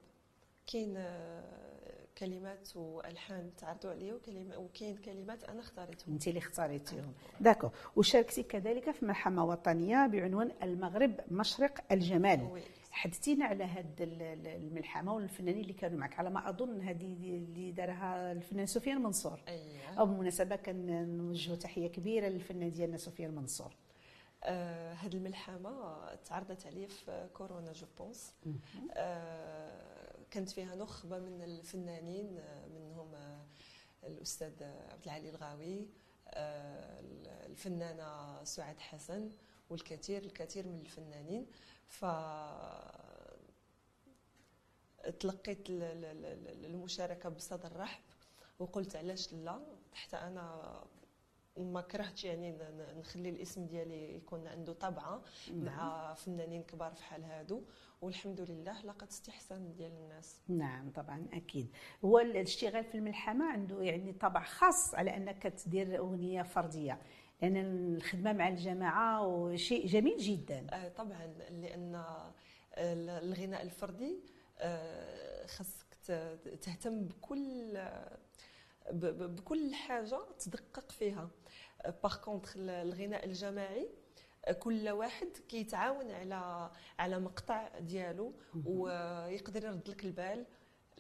كاين 0.67 0.95
آه، 0.97 2.07
كلمات 2.19 2.77
وألحان 2.77 3.51
تعرضوا 3.57 3.91
عليا 3.91 4.19
وكاين 4.57 4.97
كلمات 4.97 5.45
أنا 5.45 5.61
اختاريتهم. 5.61 6.15
انت 6.15 6.29
اللي 6.29 6.39
اختاريتيهم. 6.39 7.13
d'accord. 7.41 7.71
وشاركتي 7.97 8.43
كذلك 8.43 8.91
في 8.91 9.05
ملحمة 9.05 9.45
وطنية 9.45 10.07
بعنوان 10.07 10.53
المغرب 10.63 11.21
مشرق 11.31 11.85
الجمال. 11.93 12.43
oui. 12.43 12.63
حدثينا 12.99 13.45
على 13.45 13.65
هاد 13.65 14.01
ال- 14.03 14.47
الملحمة 14.47 15.15
والفنانين 15.15 15.61
اللي 15.63 15.73
كانوا 15.73 15.99
معك. 15.99 16.19
على 16.19 16.31
ما 16.31 16.49
أظن 16.49 16.81
هذه 16.81 17.13
اللي 17.37 17.73
دارها 17.73 18.33
الفنان 18.33 18.67
سفيان 18.67 19.03
منصور. 19.03 19.41
اييه 19.49 19.89
أو 19.99 20.07
بالمناسبه 20.07 20.57
كنوجهوا 20.57 21.57
تحية 21.57 21.87
كبيرة 21.89 22.29
للفنان 22.29 22.71
ديالنا 22.71 22.97
سفيان 22.97 23.35
منصور. 23.35 23.73
آه 24.45 24.95
هاد 24.95 25.15
الملحمة 25.15 26.15
تعرضت 26.15 26.67
عليا 26.67 26.87
في 26.89 27.29
كورونا 27.35 27.73
je 27.73 27.87
pense. 27.99 28.35
آه 28.93 30.15
كانت 30.31 30.51
فيها 30.51 30.75
نخبة 30.77 31.19
من 31.19 31.43
الفنانين 31.43 32.39
آه، 32.39 32.67
منهم 32.67 33.15
آه، 33.15 33.45
الأستاذ 34.05 34.63
عبد 34.63 35.05
العالي 35.05 35.31
الغاوي 35.31 35.89
آه 36.29 37.01
الفنانة 37.47 38.45
سعاد 38.45 38.79
حسن 38.81 39.31
والكثير 39.71 40.23
الكثير 40.23 40.67
من 40.67 40.81
الفنانين. 40.81 41.47
ف 41.89 42.05
تلقيت 45.21 45.71
ال- 45.71 45.83
ال- 45.83 46.25
ال- 46.25 46.65
المشاركة 46.65 47.29
بصدر 47.29 47.77
رحب 47.77 48.03
وقلت 48.59 48.97
علاش 48.97 49.33
لا؟ 49.33 49.61
حتى 49.95 50.17
أنا 50.17 50.75
ما 51.57 51.81
كرهتش 51.81 52.25
يعني 52.25 52.59
نخلي 52.99 53.29
الاسم 53.29 53.67
ديالي 53.67 54.15
يكون 54.17 54.47
عنده 54.47 54.73
طبعة 54.73 55.23
مع 55.51 56.15
فنانين 56.15 56.63
كبار 56.63 56.95
فحال 56.95 57.25
هادو 57.25 57.63
والحمد 58.03 58.41
لله 58.41 58.83
لقت 58.83 59.09
استحسان 59.11 59.73
ديال 59.73 59.93
الناس. 59.93 60.41
نعم 60.49 60.91
طبعا 60.91 61.27
أكيد. 61.33 61.71
هو 62.05 62.19
الاشتغال 62.19 62.85
في 62.85 62.95
الملحمة 62.95 63.53
عنده 63.53 63.83
يعني 63.83 64.13
طابع 64.13 64.43
خاص 64.43 64.95
على 64.95 65.17
أنك 65.17 65.43
تدير 65.43 65.99
أغنية 65.99 66.43
فردية. 66.43 66.99
لأن 67.43 67.57
الخدمة 67.97 68.33
مع 68.33 68.49
الجماعة 68.49 69.53
شيء 69.57 69.87
جميل 69.87 70.17
جدا. 70.19 70.67
آه 70.73 70.89
طبعا 70.89 71.27
لأن 71.51 71.95
ال- 72.79 73.11
الغناء 73.11 73.63
الفردي 73.63 74.21
آه 74.59 75.47
خاصك 75.47 75.87
تهتم 76.63 77.05
بكل 77.05 77.79
بكل 78.93 79.75
حاجة 79.75 80.19
تدقق 80.39 80.93
فيها. 80.93 81.31
باغ 82.03 82.17
كونتخ 82.17 82.55
الغناء 82.57 83.25
الجماعي 83.25 83.89
آه، 84.45 84.53
كل 84.53 84.89
واحد 84.89 85.29
كيتعاون 85.49 86.11
على 86.11 86.71
على 86.99 87.19
مقطع 87.21 87.69
ديالو 87.79 88.33
ويقدر 88.67 89.65
يرد 89.65 89.89
لك 89.89 90.05
البال 90.05 90.47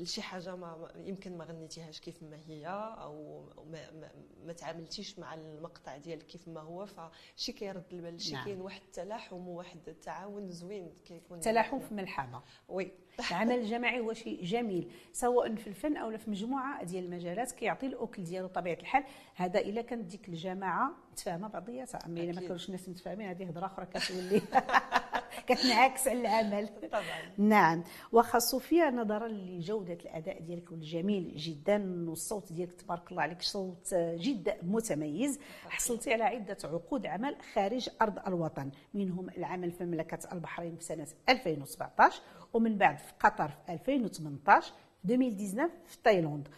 لشي 0.00 0.23
حاجة 0.23 0.57
ما 0.57 0.93
يمكن 0.97 1.38
ما 1.38 1.45
غنيتيهاش 1.45 2.00
كيف 2.00 2.23
ما 2.23 2.38
هي 2.47 2.67
أو 2.99 3.45
ما, 3.73 3.90
ما, 3.90 4.11
ما 4.47 4.52
تعاملتيش 4.52 5.19
مع 5.19 5.35
المقطع 5.35 5.97
ديالك 5.97 6.26
كيف 6.26 6.49
ما 6.49 6.61
هو 6.61 6.87
فشي 6.87 7.52
كيرد 7.52 7.85
البال 7.93 8.21
شي 8.21 8.35
نعم. 8.35 8.45
كاين 8.45 8.61
واحد 8.61 8.81
التلاحم 8.83 9.49
وواحد 9.49 9.88
التعاون 9.88 10.50
زوين 10.50 10.93
كيكون 11.05 11.40
تلاحم 11.40 11.78
في 11.78 11.95
ملحمة. 11.95 12.43
وي. 12.69 12.93
العمل 13.31 13.59
الجماعي 13.59 14.00
هو 14.00 14.12
شيء 14.12 14.45
جميل 14.45 14.90
سواء 15.12 15.55
في 15.55 15.67
الفن 15.67 15.97
أو 15.97 16.19
في 16.19 16.31
مجموعة 16.31 16.85
ديال 16.85 17.05
المجالات 17.05 17.52
كيعطي 17.52 17.87
الأكل 17.87 18.25
ديالو 18.25 18.49
طبيعة 18.49 18.78
الحال. 18.81 19.05
هذا 19.35 19.61
إلا 19.61 19.83
كانت 19.83 20.05
ديك 20.05 20.28
الجماعة 20.28 20.93
متفاهمه 21.12 21.49
بعضياتها 21.49 21.99
أما 22.07 22.21
إلا 22.21 22.40
ما. 22.40 22.47
كانوش 22.47 22.67
الناس 22.67 22.88
متفاهمين 22.88 23.28
هذه 23.28 23.49
هضرة 23.49 23.67
أخرى 23.67 23.87
كتولي. 23.87 24.43
كتنعكس 25.47 26.09
على 26.09 26.21
العمل. 26.21 26.68
طبعا. 26.92 27.02
نعم. 27.38 27.85
واخا 28.12 28.38
صوفيا 28.38 28.90
نظرا 28.90 29.28
لجودة 29.28 29.95
الأداء 29.95 30.40
ديالك 30.40 30.71
والجميل 30.73 31.37
جدا 31.37 32.04
والصوت 32.09 32.52
ديالك 32.52 32.73
تبارك 32.73 33.11
الله 33.11 33.23
عليك 33.23 33.42
صوت 33.42 33.95
جدا 33.95 34.57
متميز. 34.62 35.38
حصلتي 35.68 36.12
على 36.12 36.25
عدة 36.25 36.57
عقود 36.64 37.07
عمل 37.07 37.37
خارج 37.54 37.88
أرض 38.02 38.18
الوطن 38.26 38.71
منهم 38.95 39.28
العمل 39.30 39.71
في 39.73 39.85
مملكة 39.85 40.18
البحرين 40.33 40.76
في 40.76 40.85
سنة 40.85 41.07
2017 41.28 42.23
ومن 42.52 42.78
بعد 42.78 42.99
في 42.99 43.12
قطر 43.21 43.49
في 43.66 43.73
2018 43.73 44.73
2019 45.04 45.71
في 45.87 45.99
تايلاند. 46.04 46.49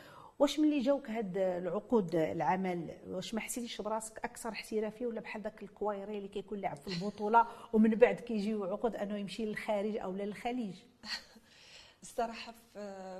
واش 0.40 0.60
ملي 0.60 0.80
جاوك 0.80 1.10
هاد 1.10 1.36
العقود 1.36 2.14
العمل؟ 2.14 2.96
واش 3.06 3.34
ما 3.34 3.40
حسيتيش 3.40 3.80
براسك 3.80 4.18
أكثر 4.18 4.48
احترافية 4.48 5.06
ولا 5.06 5.20
بحال 5.20 5.42
داك 5.42 5.62
الكوايري 5.62 6.18
اللي 6.18 6.28
كيكون 6.28 6.58
لاعب 6.58 6.76
في 6.76 6.88
البطولة 6.88 7.46
ومن 7.72 7.90
بعد 7.90 8.20
كيجيو 8.20 8.64
عقود 8.64 8.96
أنه 8.96 9.16
يمشي 9.16 9.44
للخارج 9.44 9.96
أو 9.96 10.12
للخليج؟ 10.12 10.74
الصراحة 12.02 12.54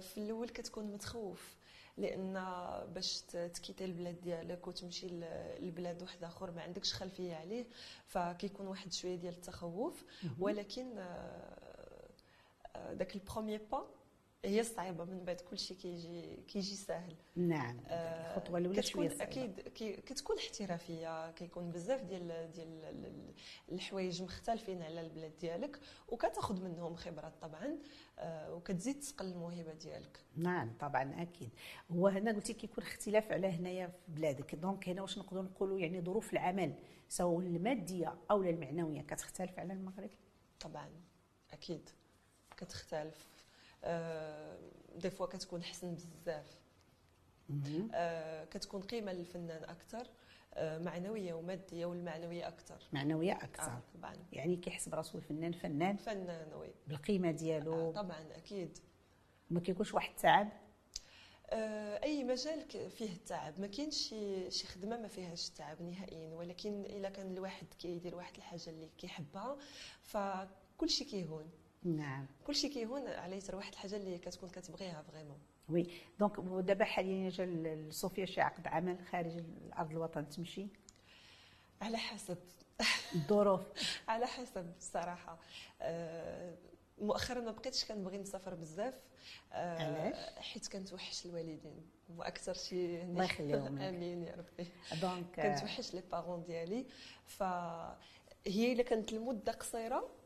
في, 0.01 0.17
الأول 0.17 0.49
كتكون 0.49 0.85
متخوف 0.85 1.57
لأن 1.97 2.35
باش 2.95 3.23
t 3.23 3.30
quitter 3.30 3.78
ي 3.78 3.85
البلاد 3.85 4.21
ديالك 4.21 4.69
وتمشي 4.69 5.07
لبلاد 5.61 6.03
واحد 6.03 6.25
أخر 6.25 6.51
ما 6.51 6.63
عندكش 6.63 6.95
خلفية 6.95 7.35
عليه 7.35 7.67
فكيكون 8.07 8.67
واحد 8.67 8.93
شوية 8.93 9.17
ديال 9.17 9.35
التخوف. 9.35 10.05
ولكن 10.39 10.99
آه، 10.99 12.09
آه، 12.77 12.93
داك 12.93 13.15
ال 13.15 13.20
premier 13.20 13.59
pas 13.59 14.00
هي 14.45 14.61
الصعيبة 14.61 15.05
من 15.05 15.25
بعد 15.25 15.41
كلشي 15.41 15.75
كيجي 15.75 16.37
كيجي 16.49 16.77
ساهل 16.77 17.15
نعم. 17.37 17.81
آه، 17.87 18.37
الخطوة 18.37 18.59
الأولى 18.59 18.83
شوية 18.83 19.09
صعيبة. 19.09 19.23
أكيد 19.25 19.61
كي- 19.61 19.97
كتكون 19.97 20.37
احترافية 20.39 21.31
كيكون 21.31 21.71
بزاف 21.71 22.03
ديال 22.03 22.51
ديال 22.53 22.85
ال- 22.85 23.07
ال- 23.07 23.35
الحوايج 23.73 24.23
مختلفين 24.23 24.83
على 24.83 25.01
البلاد 25.01 25.33
ديالك 25.41 25.81
وكتاخذ 26.09 26.63
منهم 26.65 26.97
خبرات 26.97 27.33
طبعا 27.43 27.79
آه، 28.19 28.55
وكتزيد 28.55 29.01
تصقل 29.01 29.27
الموهبة 29.27 29.73
ديالك. 29.73 30.21
نعم 30.37 30.73
طبعا 30.81 31.23
أكيد. 31.23 31.51
هو 31.91 32.09
هنا 32.09 32.33
قلتي 32.33 32.53
كيكون 32.53 32.85
اختلاف 32.85 33.33
على 33.33 33.47
هنايا 33.47 33.87
في 33.87 34.13
بلادك. 34.13 34.55
donc 34.55 34.89
هنا 34.89 35.03
واش 35.03 35.19
نقدروا 35.19 35.43
نقولوا 35.43 35.79
يعني 35.79 36.01
ظروف 36.01 36.33
العمل 36.33 36.75
سواء 37.09 37.41
المادية 37.47 38.15
أو 38.31 38.43
المعنوية 38.43 39.03
كتختلف 39.03 39.59
على 39.59 39.73
المغرب؟ 39.73 40.11
طبعا 40.61 40.89
أكيد. 41.53 41.89
كتختلف. 42.57 43.27
des 44.97 45.11
fois 45.11 45.27
كتكون 45.27 45.63
حسن 45.63 45.95
بزاف. 45.95 46.61
آه، 47.95 48.45
كتكون 48.45 48.83
قيمة 48.83 49.13
للفنان 49.13 49.65
أكثر 49.65 50.07
آه، 50.55 50.79
معنوية 50.79 51.35
ومادية 51.35 51.87
والمعنوية 51.87 52.49
أكثر 52.49 52.89
معنوية 52.93 53.33
أكثر 53.33 53.73
آه 53.73 53.83
طبعا. 53.95 54.17
يعني 54.33 54.57
كيحس 54.57 54.89
براسو 54.89 55.19
الفنان 55.19 55.53
فنان 55.53 55.97
فنان 55.97 56.53
oui. 56.55 56.75
بالقيمة 56.87 57.31
ديالو. 57.31 57.89
آه 57.89 57.93
طبعا 57.93 58.25
أكيد. 58.37 58.79
ما 59.51 59.61
كيكونش 59.61 59.95
واحد 59.95 60.11
التعب؟ 60.11 60.49
آه، 61.51 62.03
أي 62.05 62.25
مجال 62.25 62.91
فيه 62.91 63.13
التعب. 63.13 63.61
ما 63.61 63.67
كاينش 63.67 64.09
شي 64.09 64.51
شي 64.51 64.67
خدمة 64.67 64.97
ما 65.01 65.09
فيهاش 65.09 65.49
التعب 65.49 65.83
نهائيا. 65.83 66.35
ولكن 66.35 66.81
إلا 66.85 67.09
كان 67.09 67.33
الواحد 67.33 67.67
كيدير 67.79 68.15
واحد 68.17 68.37
الحاجة 68.37 68.71
اللي 68.71 68.89
كيحبها 68.99 69.57
فكل 70.03 70.91
شيء 70.91 71.07
كيهون. 71.07 71.51
نعم. 71.83 72.27
كل 72.47 72.55
شيء 72.55 72.73
كيهون 72.73 73.07
على 73.07 73.37
يسر 73.37 73.57
واحد 73.57 73.73
الحاجة 73.73 73.97
اللي 73.97 74.19
كتكون 74.19 74.49
كتبغيها 74.49 75.03
vraiment. 75.03 75.39
Oui. 75.69 75.87
Donc 76.19 76.41
دابا 76.41 76.85
حاليا 76.85 77.31
جا 77.31 77.87
صوفيا 77.91 78.27
شي 78.27 78.41
عقد 78.41 78.67
عمل 78.67 78.99
خارج 79.11 79.45
ارض 79.79 79.91
الوطن 79.91 80.29
تمشي؟ 80.29 80.67
على 81.83 81.99
حسب. 81.99 82.39
الظروف. 83.15 83.61
على 84.09 84.27
حسب 84.27 84.73
الصراحة. 84.79 85.39
آه، 85.81 86.57
مؤخرا 86.99 87.41
ما 87.41 87.51
بقيتش 87.51 87.85
كنبغي 87.85 88.19
نسافر 88.19 88.55
بزاف. 88.55 88.95
آه، 89.53 89.83
علاش؟ 89.83 90.39
حيت 90.39 90.69
كنتوحش 90.69 91.27
الوالدين. 91.27 91.91
وأكثر 92.17 92.55
شيء 92.55 93.03
الله 93.03 93.25
يخليهم. 93.25 93.79
آمين 93.89 94.23
يا 94.23 94.35
ربي. 94.35 94.69
donc 95.01 95.41
كنتوحش 95.41 95.95
les 95.95 96.03
parents 96.13 96.43
ديالي. 96.43 96.87
فهي 97.27 98.73
إلا 98.73 98.83
كانت 98.83 99.13
المدة 99.13 99.53
قصيرة 99.53 100.20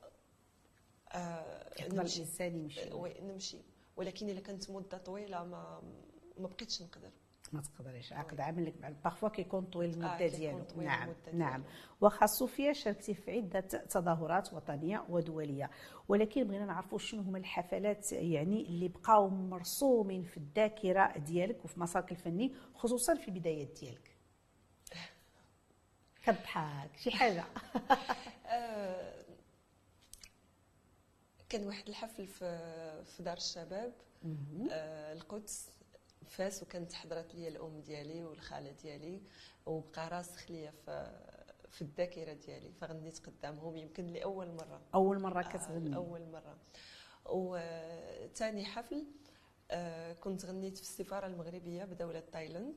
آه، 1.15 1.71
نمشي. 1.93 2.23
الإنسان 2.23 2.57
يمشي. 2.57 2.93
وي 2.93 3.15
نمشي. 3.21 3.59
ولكن 3.97 4.29
إلا 4.29 4.41
كانت 4.41 4.71
مدة 4.71 4.99
طويلة 4.99 5.45
ما 5.45 5.83
ما 6.39 6.47
بقيتش 6.49 6.83
نقدر. 6.83 7.11
ما 7.53 7.63
تقدريش. 7.63 8.13
عقد 8.13 8.41
عمل 8.41 8.67
لك 8.67 8.75
باغفوا 9.05 9.29
كيكون 9.29 9.65
طويل 9.65 9.91
المدة 9.91 10.25
آه، 10.25 10.29
ديالو. 10.29 10.65
نعم 10.77 11.03
المدة. 11.09 11.33
نعم. 11.33 11.65
واخا 12.01 12.27
صوفيا 12.27 12.73
شاركتي 12.73 13.15
في 13.15 13.31
عدة 13.31 13.61
تظاهرات 13.61 14.53
وطنية 14.55 15.05
ودولية. 15.09 15.71
ولكن 16.09 16.45
بغينا 16.45 16.65
نعرفوا 16.65 16.99
شنو 16.99 17.23
هما 17.23 17.39
الحفلات 17.39 18.13
يعني 18.13 18.67
اللي 18.67 18.89
بقاو 18.89 19.29
مرسومين 19.29 20.23
في 20.23 20.37
الذاكرة 20.37 21.19
ديالك 21.19 21.65
وفي 21.65 21.81
مسارك 21.81 22.13
الفني 22.13 22.55
خصوصا 22.75 23.15
في 23.15 23.29
البدايات 23.29 23.69
ديالك. 23.81 24.17
كضحك 26.25 26.97
شي 26.97 27.11
حاجة. 27.11 27.45
آه، 28.47 29.24
كان 31.55 31.67
واحد 31.67 31.89
الحفل 31.89 32.27
في 32.27 33.05
في 33.05 33.23
دار 33.23 33.37
الشباب 33.37 33.93
آه، 34.71 35.13
القدس 35.13 35.71
فاس 36.27 36.63
وكانت 36.63 36.93
حضرت 36.93 37.35
لي 37.35 37.49
الأم 37.49 37.81
ديالي 37.81 38.25
والخالة 38.25 38.73
ديالي 38.83 39.21
وبقى 39.67 40.09
راسخ 40.09 40.51
ليا 40.51 40.71
في 40.71 41.21
في 41.69 41.83
الذاكرة 41.83 42.33
ديالي 42.33 42.73
فغنيت 42.73 43.27
قدامهم 43.27 43.77
يمكن 43.77 44.07
لأول 44.07 44.49
مرة. 44.55 44.81
أول 44.95 45.21
مرة 45.21 45.41
آه، 45.41 45.49
كتغني. 45.49 45.97
اول 45.97 46.21
مرة. 46.33 46.57
وثاني 47.27 48.65
حفل 48.65 49.05
آه، 49.71 50.13
كنت 50.13 50.45
غنيت 50.47 50.77
في 50.77 50.83
السفارة 50.83 51.27
المغربية 51.27 51.85
بدولة 51.85 52.21
تايلاند. 52.33 52.75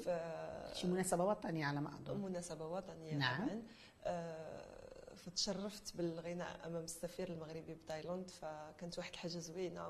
في 0.00 0.70
شي 0.74 0.86
مناسبة 0.86 1.24
وطنية 1.24 1.64
على 1.66 1.80
ما 1.80 1.94
أظن. 1.94 2.20
مناسبة 2.20 2.66
وطنية 2.66 3.14
نعم. 3.14 3.46
طبعا. 3.48 3.62
آه، 4.04 4.79
فتشرفت 5.20 5.96
بالغناء 5.96 6.66
أمام 6.66 6.84
السفير 6.84 7.28
المغربي 7.32 7.74
بتايلاند 7.74 8.30
فكانت 8.30 8.98
واحد 8.98 9.12
الحاجة 9.12 9.38
زوينة 9.38 9.88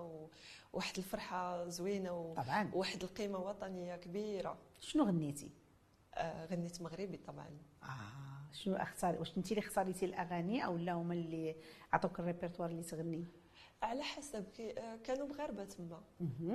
وواحد 0.73 0.99
الفرحة 0.99 1.69
زوينة 1.69 2.13
و- 2.21 2.35
طبعا. 2.35 2.71
وواحد 2.75 3.03
القيمة 3.03 3.39
وطنية 3.39 3.97
كبيرة. 3.97 4.59
شنو 4.81 5.05
غنيتي؟ 5.05 5.51
آه، 6.15 6.47
غنيت 6.47 6.83
مغربي 6.83 7.17
طبعا. 7.17 7.49
آه 7.83 8.53
شنو 8.53 8.77
اختاري 8.77 9.19
واش 9.19 9.37
انت 9.37 9.51
اللي 9.53 9.61
اختاريتي 9.61 10.05
الأغاني 10.05 10.65
أو 10.65 10.77
لا 10.77 10.93
هما 10.93 11.15
اللي 11.15 11.57
عطوك 11.93 12.21
الريبرتوار 12.21 12.71
اللي 12.71 12.83
تغني؟ 12.83 13.25
على 13.83 14.03
حسب 14.03 14.45
آه، 14.61 14.97
كانوا 14.97 15.27
مغاربه 15.27 15.65
تما. 15.65 16.03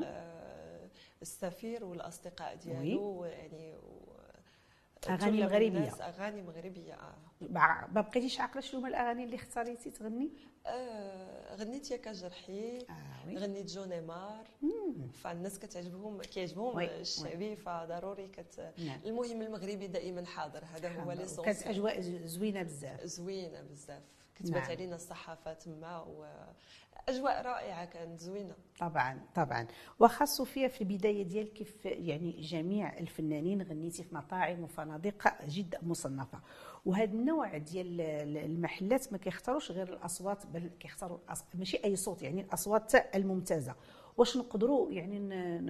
آه، 0.04 0.90
السفير 1.22 1.86
والأصدقاء 1.86 2.56
ديالو 2.56 3.26
يعني 3.26 3.76
و- 3.76 4.15
مغربية. 5.10 5.68
الناس 5.68 6.02
أغاني 6.02 6.42
مغربية 6.42 6.94
آه. 6.94 7.16
ما 7.42 8.02
بقيتيش 8.02 8.40
عاقلة 8.40 8.62
شنو 8.62 8.80
هما 8.80 8.90
الأغاني 8.90 9.24
اللي 9.24 9.36
اختاريتي 9.36 9.92
تغني؟ 9.92 10.30
آه، 10.66 11.56
غنيت 11.56 11.92
ياك 11.92 11.98
جرحي 11.98 12.78
آه 12.90 13.28
oui. 13.28 13.38
غنيت 13.38 13.72
j'en 13.72 13.86
ai 13.86 14.01
marre. 14.01 14.48
فالناس 15.24 15.60
كتعجبهم 15.60 16.22
كيعجبهم 16.22 16.80
الشعبي 16.80 17.56
فضروري 17.56 18.28
كت 18.28 18.74
نعم. 18.78 19.00
المهم 19.06 19.42
المغربي 19.42 19.88
دائما 19.88 20.26
حاضر. 20.26 20.64
هذا 20.76 20.90
هو 20.90 21.06
كانت 21.08 21.22
l'ambiance 21.22 21.68
اجواء 21.68 22.02
ز- 22.02 22.26
زوينة 22.26 22.64
بزاف. 22.64 23.04
زوينة 23.04 23.62
بزاف. 23.62 24.04
كتبات 24.36 24.62
نعم. 24.62 24.72
علينا 24.72 24.96
الصحافة 24.96 25.54
تما 25.54 25.98
واجواء 27.08 27.42
رائعة 27.42 27.86
كانت 27.86 28.20
زوينة. 28.20 28.56
طبعا 28.80 29.20
طبعا. 29.36 29.68
واخا 30.00 30.26
صوفيا 30.26 30.68
في 30.68 30.82
البداية 30.82 31.24
ديالك 31.24 31.54
كيف 31.54 31.86
يعني 31.86 32.32
جميع 32.42 32.98
الفنانين 33.00 33.62
غنيتي 33.62 34.04
في 34.04 34.16
مطاعم 34.16 34.64
وفنادق 34.64 35.46
جد 35.46 35.76
مصنفة. 35.84 36.40
وهذا 36.86 37.14
النوع 37.14 37.58
ديال 37.58 38.02
المحلات 38.38 39.12
ما 39.12 39.18
كيختاروش 39.18 39.72
غير 39.72 39.94
الأصوات 39.94 40.46
بل 40.46 40.70
كيختاروا. 40.80 41.18
ماشي 41.54 41.78
أي 41.86 41.96
صوت 41.96 42.22
يعني 42.22 42.42
الأصوات 42.42 43.16
الممتازة. 43.16 43.76
واش 44.18 44.38
نقدروا 44.38 44.92
يعني 44.92 45.20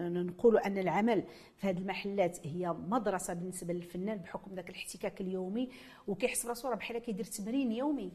نقولوا 0.10 0.68
أن 0.68 0.78
العمل 0.78 1.24
في 1.58 1.68
هذه 1.68 1.78
المحلات 1.78 2.48
هي 2.48 2.74
مدرسة 2.74 3.34
بالنسبة 3.34 3.74
للفنان 3.74 4.18
بحكم 4.18 4.56
ذاك 4.56 4.70
الاحتكاك 4.70 5.22
اليومي 5.22 5.70
وكيحس 6.08 6.46
براسو 6.46 6.70
راه 6.70 6.76
بحال 6.76 6.98
كيدير 6.98 7.26
تمرين 7.26 7.72
يومي. 7.72 8.12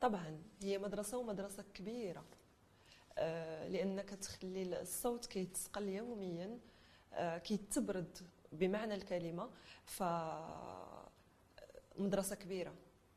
طبعا 0.00 0.42
هي 0.62 0.78
مدرسة 0.78 1.18
ومدرسة 1.18 1.64
كبيرة. 1.74 2.24
آه، 3.18 3.68
لأنك 3.68 4.10
تخلي 4.10 4.80
الصوت 4.80 5.26
كيتسقل 5.26 5.88
يوميا 5.88 6.58
آه، 7.12 7.38
كيتبرد 7.38 8.18
بمعنى 8.52 8.94
الكلمة. 8.94 9.50
ف 9.84 10.02
مدرسة 11.98 12.36
كبيرة. 12.36 12.74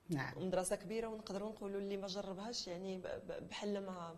نعم. 0.09 0.47
مدرسة 0.47 0.75
كبيرة 0.75 1.07
ونقدروا 1.07 1.49
نقولوا 1.49 1.79
اللي 1.81 1.97
ما 1.97 2.07
جربهاش 2.07 2.67
يعني 2.67 3.01
بحال 3.49 3.85
ما 3.85 4.15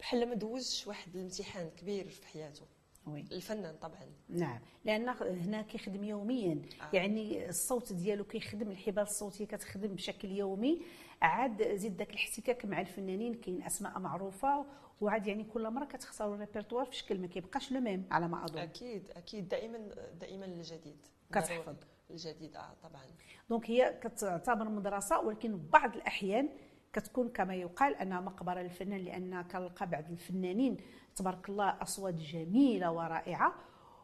بحال 0.00 0.28
ما 0.28 0.34
دوزش 0.34 0.86
واحد 0.86 1.16
الامتحان 1.16 1.70
كبير 1.70 2.08
في 2.08 2.26
حياته. 2.26 2.66
وي. 3.06 3.20
الفنان 3.20 3.76
طبعا. 3.76 4.06
نعم. 4.28 4.60
لأن 4.84 5.08
هنا 5.08 5.62
كيخدم 5.62 6.04
يوميا. 6.04 6.62
آه. 6.80 6.96
يعني 6.96 7.48
الصوت 7.48 7.92
ديالو 7.92 8.24
كيخدم 8.24 8.70
الحبال 8.70 9.02
الصوتية 9.02 9.44
كتخدم 9.44 9.94
بشكل 9.94 10.30
يومي. 10.30 10.82
عاد 11.22 11.76
زيد 11.76 11.96
داك 11.96 12.10
الاحتكاك 12.10 12.64
مع 12.64 12.80
الفنانين 12.80 13.34
كاين 13.34 13.62
أسماء 13.62 13.98
معروفة 13.98 14.66
وعاد 15.00 15.26
يعني 15.26 15.44
كل 15.44 15.70
مرة 15.70 15.84
كتختاروا 15.84 16.34
الريبرتوار 16.34 16.84
في 16.86 16.96
شكل 16.96 17.20
ما 17.20 17.26
كيبقاش 17.26 17.72
le 17.72 17.80
même 17.80 18.04
على 18.10 18.28
ما 18.28 18.44
أظن. 18.44 18.58
أكيد 18.58 19.10
أكيد. 19.16 19.48
دائما 19.48 19.78
دائما 20.20 20.44
الجديد 20.46 21.06
كتحفظ. 21.32 21.74
الجديد 22.10 22.56
آه 22.56 22.74
طبعا. 22.82 23.02
donc 23.50 23.70
هي 23.70 23.98
كتعتبر 24.02 24.68
مدرسة 24.68 25.20
ولكن 25.20 25.58
بعض 25.72 25.96
الأحيان 25.96 26.48
كتكون 26.92 27.28
كما 27.28 27.54
يقال 27.54 27.94
انها 27.94 28.20
مقبرة 28.20 28.60
للفنان 28.60 29.00
لأن 29.00 29.42
كنلقى 29.42 29.86
بعض 29.90 30.10
الفنانين 30.10 30.76
تبارك 31.16 31.48
الله 31.48 31.82
أصوات 31.82 32.14
جميلة 32.14 32.92
ورائعة 32.92 33.54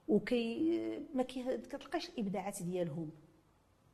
وكي 0.08 0.78
ما 1.14 1.22
كتلقاش 1.22 2.08
الإبداعات 2.08 2.62
ديالهم. 2.62 3.10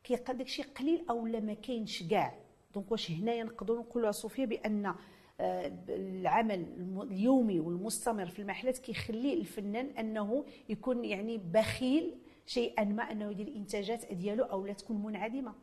كيبقى 0.04 0.34
داكشي 0.36 0.62
قليل 0.62 1.06
أو 1.10 1.26
لا 1.26 1.40
ما 1.40 1.54
كاينش 1.54 2.02
كاع. 2.02 2.34
donc 2.74 2.92
واش 2.92 3.10
هنايا 3.10 3.44
نقدروا 3.44 3.80
نقولوا 3.80 4.10
صوفيا 4.10 4.44
بأن 4.44 4.94
آه، 5.40 5.72
العمل 5.88 6.66
اليومي 7.10 7.60
والمستمر 7.60 8.26
في 8.26 8.38
المحلات 8.38 8.78
كيخلي 8.78 9.34
الفنان 9.34 9.86
أنه 9.86 10.44
يكون 10.68 11.04
يعني 11.04 11.38
بخيل 11.38 12.18
شيئا 12.46 12.84
ما 12.84 13.02
أنه 13.02 13.30
يدير 13.30 13.48
الانتاجات 13.48 14.12
ديالو 14.12 14.44
أو 14.44 14.66
لا 14.66 14.72
تكون 14.72 15.02
منعدمة 15.02 15.54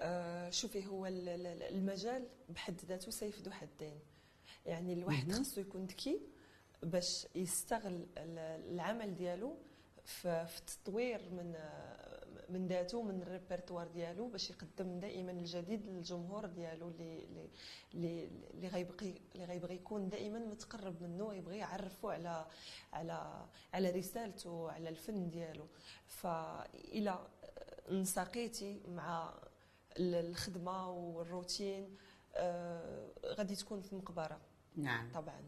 آه 0.00 0.50
شوفي 0.50 0.86
هو 0.86 1.06
ال- 1.06 1.28
ال- 1.28 1.62
المجال 1.62 2.26
بحد 2.48 2.74
ذاته 2.88 3.10
سيف 3.10 3.40
ذو 3.42 3.50
حدين 3.50 3.98
يعني 4.66 4.92
الواحد. 4.92 5.32
خاصو 5.32 5.60
يكون 5.60 5.84
ذكي 5.84 6.20
باش 6.82 7.26
يستغل 7.34 8.06
ال- 8.18 8.38
العمل 8.74 9.14
ديالو 9.14 9.54
في 10.04 10.46
في 10.46 10.58
التطوير 10.58 11.20
من 11.32 11.52
آه، 11.56 12.19
من 12.50 12.66
ذاته 12.66 13.02
من 13.02 13.22
الريبرتوار 13.22 13.88
ديالو 13.88 14.28
باش 14.28 14.50
يقدم 14.50 15.00
دائما 15.00 15.32
الجديد 15.32 15.86
للجمهور 15.86 16.46
ديالو 16.46 16.88
اللي 16.88 17.24
اللي 17.94 18.28
اللي 18.54 18.68
غيبغي 18.68 19.20
اللي 19.34 19.44
غيبغي 19.44 19.74
يكون 19.74 20.08
دائما 20.08 20.38
متقرب 20.38 21.02
منه 21.02 21.34
يبغي 21.34 21.58
يعرفه 21.58 22.12
على 22.12 22.46
على 22.92 23.46
على 23.74 23.90
رسالته 23.90 24.70
على 24.70 24.88
الفن 24.88 25.30
ديالو. 25.30 25.66
فإلى 26.06 27.26
انساقيتي 27.90 28.82
مع 28.88 29.34
ال- 29.98 30.14
الخدمة 30.30 30.90
والروتين 30.90 31.96
آه، 32.34 33.08
غادي 33.26 33.56
تكون 33.56 33.80
في 33.80 33.94
مقبرة. 33.94 34.40
نعم. 34.76 35.12
طبعا. 35.14 35.42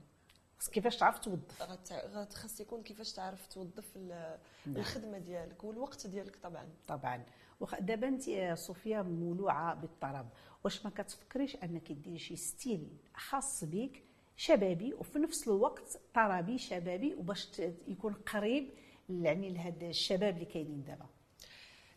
بس 0.63 0.69
كيفاش 0.69 0.97
تعرف 0.97 1.19
توظف؟ 1.19 1.63
غتخص 1.93 2.61
يكون 2.61 2.83
كيفاش 2.83 3.13
تعرف 3.13 3.47
توظف 3.47 3.97
نعم. 3.97 4.37
الخدمة 4.67 5.19
ديالك 5.19 5.65
والوقت 5.65 6.07
ديالك 6.07 6.37
طبعا. 6.37 6.69
طبعا. 6.89 7.25
وخ- 7.61 7.81
دابا 7.81 8.09
انت 8.09 8.29
يا 8.29 8.55
صوفيا 8.55 9.03
مولوعة 9.03 9.75
بالطرب. 9.75 10.29
واش 10.65 10.85
ما 10.85 10.91
كتفكريش 10.91 11.57
انك 11.57 11.93
ديري 11.93 12.19
شي 12.19 12.37
ستيل 12.37 12.89
خاص 13.15 13.65
بك 13.65 14.03
شبابي 14.37 14.95
وفي 14.95 15.19
نفس 15.19 15.49
الوقت 15.49 16.01
طربي 16.15 16.59
شبابي 16.59 17.15
وباش 17.15 17.49
يكون 17.89 18.15
قريب 18.15 18.71
يعني 19.09 19.51
لهاد 19.51 19.83
الشباب 19.83 20.35
اللي 20.35 20.45
كاينين 20.47 20.85
دابا؟ 20.85 21.07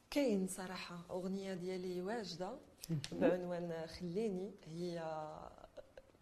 كاين 0.10 0.48
صراحة 0.48 1.06
أغنية 1.10 1.54
ديالي 1.54 2.02
واجدة 2.02 2.58
بعنوان 3.12 3.88
خليني 3.88 4.52
هي 4.66 5.00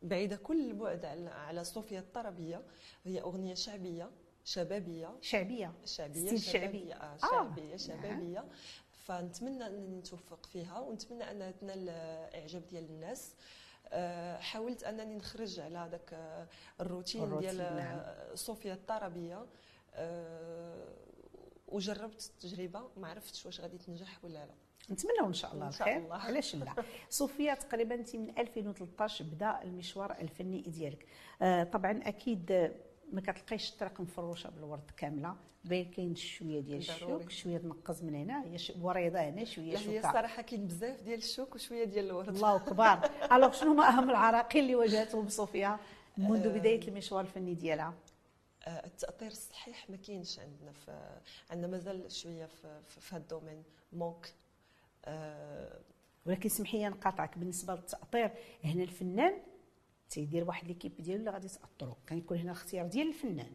بعيدة 0.04 0.36
كل 0.36 0.62
البعد 0.70 1.06
على 1.28 1.63
صوفيا 1.63 2.00
الطربية 2.00 2.62
هي 3.06 3.22
أغنية 3.22 3.54
شعبية 3.54 4.12
شبابية. 4.46 5.16
شعبية. 5.22 5.74
شعبية 5.86 6.26
ستيل 6.28 6.39
شبابية. 6.42 6.70
شعبي. 6.70 6.94
آه 6.94 7.13
آه، 7.13 7.18
شعبية 7.18 7.63
نعم. 7.70 7.78
شبابية. 7.78 8.46
فنتمنى 8.92 9.68
أنني 9.68 9.98
نتوفق 10.00 10.46
فيها 10.46 10.80
ونتمنى 10.80 11.32
أنها 11.32 11.52
تنال 11.52 11.89
إعجاب 12.36 12.68
ديال 12.68 12.84
الناس. 12.86 13.36
آه، 13.88 14.38
حاولت 14.38 14.84
أنني 14.84 15.16
نخرج 15.16 15.60
على 15.60 15.78
هذاك 15.78 16.13
آه، 16.13 16.48
الروتين, 16.82 17.24
الروتين، 17.24 17.50
ديال 17.50 17.58
نعم. 17.58 17.98
آه، 18.00 18.36
صوفيا 18.36 18.74
الطربية. 18.74 19.46
آه، 19.94 20.88
وجربت 21.68 22.26
التجربة 22.26 22.89
ما 22.98 23.08
عرفتش 23.08 23.46
واش 23.46 23.62
غادي 23.62 23.78
تنجح 23.78 24.26
ولا 24.26 24.46
لا. 24.46 24.54
نتمنوا 24.91 25.28
إن 25.28 25.34
شاء 25.34 25.54
الله 25.54 25.67
الخير. 25.67 25.98
الله. 25.98 26.15
علاش 26.15 26.56
لا؟ 26.56 26.74
صوفيا 27.10 27.54
تقريبا 27.54 27.96
انت 27.96 28.15
من 28.15 28.38
2013 28.38 29.26
بدا 29.26 29.62
المشوار 29.63 30.12
الفني 30.12 30.62
ديالك. 30.62 31.06
آه 31.41 31.63
طبعا 31.63 32.02
أكيد 32.04 32.72
ما 33.13 33.22
كتلقايش 33.22 33.69
الطريق 33.74 34.02
مفروشة 34.02 34.50
بالورد 34.50 34.91
كاملة. 34.98 35.36
باين 35.65 35.91
كاين 35.91 36.15
شوية 36.15 36.60
ديال 36.60 36.78
الشوك. 36.78 37.30
شوية 37.30 37.58
تنقز 37.58 38.04
من 38.04 38.15
هنا 38.15 38.43
هي 38.43 38.58
وريضة 38.82 39.19
هنا 39.19 39.43
شوية 39.43 39.72
لا 39.74 39.80
هي 39.80 39.84
شوكة. 39.84 40.00
الصراحه 40.10 40.41
كاين 40.41 40.67
بزاف 40.67 41.02
ديال 41.02 41.17
الشوك 41.17 41.56
وشوية 41.56 41.84
ديال 41.84 42.06
الورد. 42.06 42.30
الله 42.30 42.60
كبار 42.60 43.10
alors 43.32 43.52
شنو 43.60 43.72
هما 43.72 43.88
أهم 43.89 44.10
العراقيل 44.10 44.63
اللي 44.63 44.76
واجهتهم 44.76 45.30
صوفيا 45.30 45.80
منذ 46.17 46.48
آه. 46.48 46.58
بداية 46.58 46.88
المشوار 46.88 47.22
الفني 47.22 47.54
ديالها؟ 47.54 47.93
آه، 48.67 48.86
التأطير 48.86 49.28
الصحيح 49.28 49.89
ما 49.89 49.98
كاينش 49.98 50.39
عندنا 50.39 50.72
في 50.72 51.19
عندنا 51.52 51.67
مازال 51.67 52.12
شوية 52.12 52.46
في 52.46 52.82
في, 52.88 53.15
هذا 53.15 53.22
ال 53.22 53.26
domaine. 53.26 53.63
manque 53.93 54.34
ولكن 56.26 56.50
سمحي 56.50 56.78
لي 56.78 56.89
نقاطعك 56.89 57.38
بالنسبة 57.38 57.74
للتأطير. 57.74 58.32
هنا 58.63 58.84
الفنان 58.84 59.34
تيدير 60.10 60.44
واحد 60.44 60.68
l'équipe 60.67 61.02
ديالو 61.02 61.20
اللي 61.20 61.32
غادي 61.32 61.48
تأطرو. 61.48 61.96
كيكون 62.08 62.38
هنا 62.38 62.52
الاختيار 62.52 62.88
ديال 62.88 63.08
الفنان. 63.08 63.52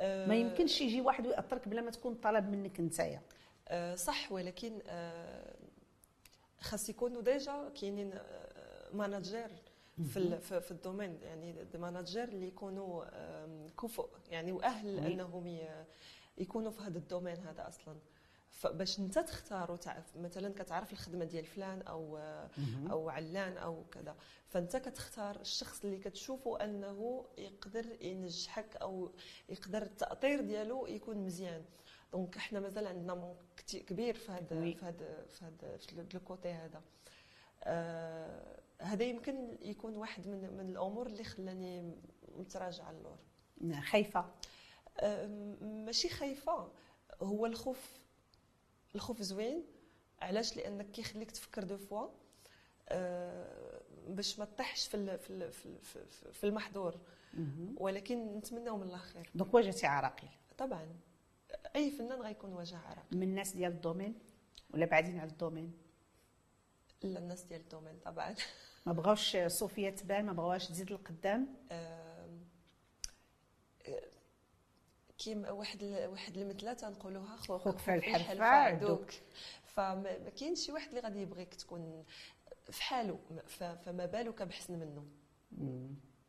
ما 0.00 0.34
يمكنش 0.34 0.80
يجي 0.80 1.00
واحد 1.00 1.26
ويأطرك 1.26 1.68
بلا 1.68 1.82
ما 1.82 1.90
تكون 1.90 2.14
طلب 2.14 2.48
منك 2.48 2.80
نتايا. 2.80 3.22
آه، 3.68 3.94
صح 3.94 4.32
ولكن 4.32 4.78
آه، 4.86 5.54
خاص 6.60 6.88
يكونوا 6.88 7.22
déjà 7.22 7.72
كاينين 7.80 8.12
آه، 8.12 8.94
managers 8.94 9.50
في 10.08 10.40
في 10.60 10.70
ال 10.70 10.75
domaine. 10.75 11.18
يعني 11.22 11.64
des 11.72 11.78
managers 11.78 12.24
اللي 12.24 12.46
يكونوا 12.46 13.04
كفؤ 13.70 14.08
يعني 14.30 14.52
وأهل. 14.52 14.98
أنهم 14.98 15.58
يكونوا 16.38 16.70
في 16.70 16.82
هذا 16.82 16.98
ال 16.98 17.03
domaine 17.03 17.36
هذا 17.36 17.68
أصلا. 17.68 17.96
فباش 18.50 18.98
انت 18.98 19.18
تختار 19.18 19.72
وتعرف 19.72 20.16
مثلا 20.16 20.54
كتعرف 20.54 20.92
الخدمة 20.92 21.24
ديال 21.24 21.44
فلان 21.44 21.82
أو 21.82 22.18
أو 22.90 23.08
علان 23.08 23.56
أو 23.56 23.84
كذا 23.84 24.16
فأنت 24.48 24.76
كتختار 24.76 25.40
الشخص 25.40 25.84
اللي 25.84 25.98
كتشوفه 25.98 26.64
أنه 26.64 27.26
يقدر 27.38 27.86
ينجحك 28.00 28.76
أو 28.76 29.12
يقدر 29.48 29.82
التأطير 29.82 30.40
ديالو 30.40 30.86
يكون 30.86 31.16
مزيان. 31.16 31.64
donc 32.12 32.36
إحنا 32.36 32.60
مازال 32.60 32.86
عندنا 32.86 33.14
manque 33.14 33.36
كبير 33.66 34.14
في 34.14 34.32
هذا. 34.32 34.60
في 34.74 34.84
هذا 34.84 35.26
في 35.26 35.44
هذا 35.44 35.76
في 35.76 36.14
ال 36.14 36.21
côté 36.21 36.50
هذا. 36.52 36.82
آه 37.64 38.60
هذا 38.80 39.04
يمكن 39.04 39.58
يكون 39.62 39.96
واحد 39.96 40.26
من 40.26 40.56
من 40.56 40.68
الأمور 40.70 41.06
اللي 41.06 41.24
خلاني 41.24 41.94
متراجعة 42.36 42.90
اللور. 42.90 43.18
خايفة. 43.80 44.30
آه، 45.00 45.26
ماشي 45.60 46.08
خايفة 46.08 46.72
هو 47.22 47.46
الخوف 47.46 47.97
الخوف 48.94 49.22
زوين. 49.22 49.64
علاش؟ 50.22 50.56
لأنك 50.56 50.90
كيخليك 50.90 51.30
تفكر 51.30 51.64
deux 51.64 51.76
fois. 51.76 52.08
آه، 52.88 53.80
باش 54.08 54.38
ما 54.38 54.44
تطيحش 54.44 54.86
في 54.88 55.18
في 55.18 55.50
في 55.50 55.66
ال- 55.66 55.78
في- 55.82 56.06
في- 56.06 56.32
في 56.32 56.44
المحظور. 56.44 56.94
ولكن 57.76 58.36
نتمناو 58.36 58.76
من 58.76 58.82
الله 58.82 58.98
خير 58.98 59.30
donc 59.34 59.54
واجهتي 59.54 59.86
عراقيل 59.86 60.30
طبعا. 60.58 60.86
أي 61.76 61.90
فنان 61.90 62.20
غيكون 62.22 62.52
واجه 62.52 62.78
عرق 62.78 63.04
من 63.12 63.22
الناس 63.22 63.52
ديال 63.52 63.72
ال 63.72 63.77
domaine؟ 63.77 64.18
ولا 64.74 64.86
بعدين 64.86 65.18
على 65.18 65.30
ال 65.30 65.35
domaine؟ 65.35 65.72
الا 67.04 67.18
الناس 67.18 67.42
ديال 67.42 67.60
ال 67.60 67.65
domaine 67.65 67.98
طبعا. 68.04 68.34
ما 68.86 68.92
بغاوش 68.92 69.36
صوفيا 69.46 69.90
تبان 69.90 70.24
ما 70.26 70.32
بغاوهاش 70.32 70.68
تزيد 70.68 70.92
لقدام 70.92 71.54
آم، 71.72 72.44
آه، 73.88 74.02
كيما 75.18 75.50
واحد 75.50 75.82
واحد 75.84 76.36
المثلة 76.36 76.72
تنقولوها 76.72 77.36
خوك 77.36 77.60
خوك 77.60 77.78
في 77.78 77.90
عدوك. 77.90 78.42
عدوك 78.42 79.10
فما 79.64 79.94
ما 80.18 80.30
كاينش 80.30 80.66
شي 80.66 80.72
واحد 80.72 80.88
اللي 80.88 81.00
غادي 81.00 81.22
يبغيك 81.22 81.54
تكون 81.54 82.04
في 82.70 82.82
حاله 82.82 83.18
فما 83.84 84.06
بالك 84.06 84.42
بحسن 84.42 84.78
منه 84.78 85.06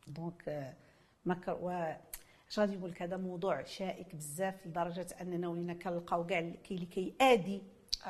دونك 0.06 0.48
آه، 0.48 0.76
ما 1.24 1.34
اش 2.50 2.58
غادي 2.58 2.76
نقول 2.76 2.90
لك 2.90 3.02
هذا 3.02 3.16
موضوع 3.16 3.64
شائك 3.64 4.14
بزاف 4.14 4.66
لدرجة 4.66 5.06
أننا 5.20 5.48
ولينا 5.48 5.74
كنلقاو 5.74 6.26
كاع 6.26 6.38
اللي 6.38 6.86
كيادي 6.86 7.62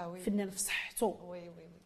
Oui. 0.07 0.21
فنان 0.21 0.51
في 0.51 0.59
صحته. 0.59 1.07
oui 1.07 1.39
oui 1.41 1.49
oui. 1.49 1.80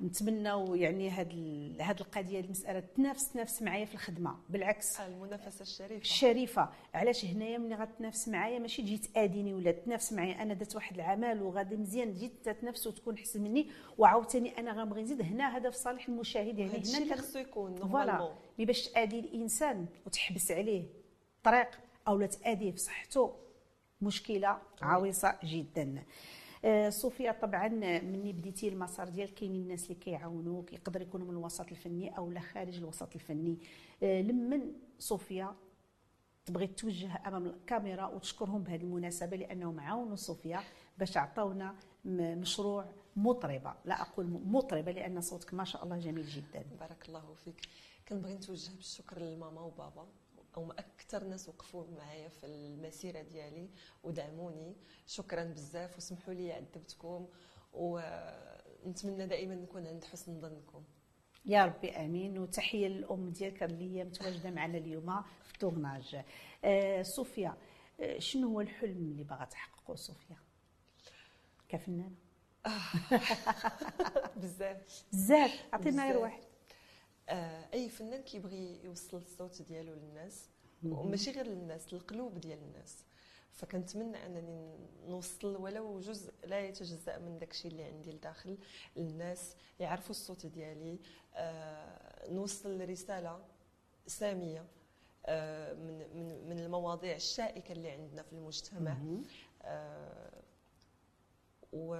نتمناو 0.00 0.74
يعني 0.74 1.10
هاد 1.10 1.30
ال... 1.30 1.82
هاد 1.82 2.00
القضية 2.00 2.40
المسألة 2.40 2.80
تنافس 2.80 3.32
تنافس 3.32 3.62
معايا 3.62 3.84
في 3.84 3.94
الخدمة. 3.94 4.36
بالعكس. 4.48 5.00
آه، 5.00 5.06
المنافسة 5.06 5.62
الشريفة. 5.62 5.96
الشريفة. 5.96 6.68
علاش 6.94 7.24
هنايا 7.24 7.58
ملي 7.58 7.74
غتنافس 7.74 8.28
معايا 8.28 8.58
ماشي 8.58 8.82
تجي 8.82 8.98
تاديني 8.98 9.54
ولا 9.54 9.72
تنافس 9.72 10.12
معايا؟ 10.12 10.42
أنا 10.42 10.54
درت 10.54 10.74
واحد 10.74 10.94
العمل 10.94 11.42
وغادي 11.42 11.76
مزيان 11.76 12.14
تجي 12.14 12.28
تنافس 12.28 12.86
وتكون 12.86 13.14
احسن 13.14 13.42
مني 13.42 13.70
وعاوتاني 13.98 14.58
أنا 14.58 14.72
غنبغي 14.72 15.02
نزيد 15.02 15.22
هنا 15.22 15.56
هذا 15.56 15.70
في 15.70 15.76
صالح 15.78 16.08
المشاهد. 16.08 16.58
يعني 16.58 16.72
هنا 16.72 16.98
اللي 16.98 17.16
خصو 17.16 17.38
يكون 17.38 17.76
voilà. 17.76 18.34
mais 18.58 18.64
باش 18.64 18.88
تادي 18.88 19.20
الإنسان 19.20 19.86
وتحبس 20.06 20.50
عليه 20.50 20.84
طريق 21.44 21.68
أو 22.08 22.18
لا 22.18 22.26
تاديه 22.26 22.70
في 22.70 22.78
صحته 22.78 23.34
مشكلة 24.02 24.58
عويصة 24.82 25.38
جدا. 25.44 26.02
صوفيا 26.88 27.32
طبعا 27.32 27.68
مني 28.00 28.32
بديتي 28.32 28.68
المسار 28.68 29.08
ديالك 29.08 29.34
كاينين 29.34 29.62
الناس 29.62 29.84
اللي 29.84 29.94
كيعاونوك 29.94 30.72
يقدر 30.72 31.02
يكونوا 31.02 31.26
من 31.26 31.32
الوسط 31.32 31.70
الفني 31.70 32.18
أو 32.18 32.30
لا 32.30 32.40
خارج 32.40 32.76
الوسط 32.76 33.14
الفني. 33.14 33.58
آه، 34.02 34.20
لمن 34.20 34.72
صوفيا 34.98 35.54
تبغي 36.46 36.66
توجه 36.66 37.22
أمام 37.26 37.46
الكاميرا 37.46 38.06
وتشكرهم 38.06 38.62
بهذه 38.62 38.82
المناسبة؟ 38.82 39.36
لأنهم 39.36 39.80
عاونوا 39.80 40.16
صوفيا 40.16 40.60
باش 40.98 41.16
عطاونا 41.16 41.74
مشروع 42.04 42.84
مطربة. 43.16 43.74
لا 43.84 44.02
أقول 44.02 44.26
مطربة 44.26 44.92
لأن 44.92 45.20
صوتك 45.20 45.54
ما 45.54 45.64
شاء 45.64 45.84
الله 45.84 45.98
جميل 45.98 46.26
جدا. 46.26 46.64
بارك 46.80 47.08
الله 47.08 47.34
فيك. 47.44 47.60
كنبغي 48.08 48.34
نتوجه 48.34 48.70
بالشكر 48.76 49.18
لماما 49.18 49.60
وبابا. 49.60 50.06
هما 50.58 50.72
أكثر 50.78 51.24
ناس 51.24 51.48
وقفوا 51.48 51.84
معايا 51.98 52.28
في 52.28 52.46
المسيرة 52.46 53.22
ديالي 53.22 53.70
ودعموني. 54.04 54.76
شكرا 55.06 55.44
بزاف 55.44 55.96
وسمحوا 55.96 56.34
لي 56.34 56.52
عذبتكم 56.52 57.28
ونتمنى 57.72 59.26
دائما 59.26 59.54
نكون 59.54 59.86
عند 59.86 60.04
حسن 60.04 60.40
ظنكم. 60.40 60.84
يا 61.46 61.64
ربي 61.64 61.90
آمين 61.90 62.38
وتحية 62.38 62.88
للأم 62.88 63.30
ديالك 63.30 63.62
اللي 63.62 63.96
هي 63.96 64.04
متواجدة 64.04 64.50
معنا 64.50 64.78
اليوم 64.78 65.22
في 65.42 65.52
التورناج. 65.54 66.22
آه 66.64 67.02
صوفيا 67.02 67.56
آه 68.00 68.18
شنو 68.18 68.48
هو 68.48 68.60
الحلم 68.60 68.96
اللي 69.12 69.24
باغا 69.24 69.44
تحققه 69.44 69.94
صوفيا؟ 69.94 70.36
كفنانة. 71.68 72.14
بزاف. 74.36 75.04
بزاف. 75.12 75.64
عطينا 75.72 76.06
غير. 76.06 76.18
واحد. 76.18 76.42
آه، 76.42 76.43
أي 77.74 77.88
فنان 77.88 78.22
كيبغي 78.22 78.84
يوصل 78.84 79.16
الصوت 79.16 79.62
ديالو 79.62 79.94
للناس 79.94 80.48
وماشي 80.84 81.30
غير 81.30 81.46
للناس 81.46 81.94
للقلوب 81.94 82.38
ديال 82.38 82.58
الناس. 82.58 83.04
فكنتمنى 83.52 84.26
أنني 84.26 84.78
نوصل 85.06 85.56
ولو 85.56 86.00
جزء 86.00 86.32
لا 86.44 86.60
يتجزأ 86.60 87.18
من 87.18 87.38
داكشي 87.38 87.68
اللي 87.68 87.84
عندي 87.84 88.12
لداخل 88.12 88.58
للناس 88.96 89.56
يعرفوا 89.80 90.10
الصوت 90.10 90.46
ديالي. 90.46 90.98
آه، 91.34 92.30
نوصل 92.30 92.88
رسالة 92.88 93.44
سامية 94.06 94.64
آه، 95.26 95.72
من 95.74 95.98
من 96.16 96.48
من 96.48 96.58
المواضيع 96.58 97.14
الشائكة 97.16 97.72
اللي 97.72 97.90
عندنا 97.90 98.22
في 98.22 98.32
المجتمع. 98.32 98.96
آه، 99.62 100.42
و 101.72 101.94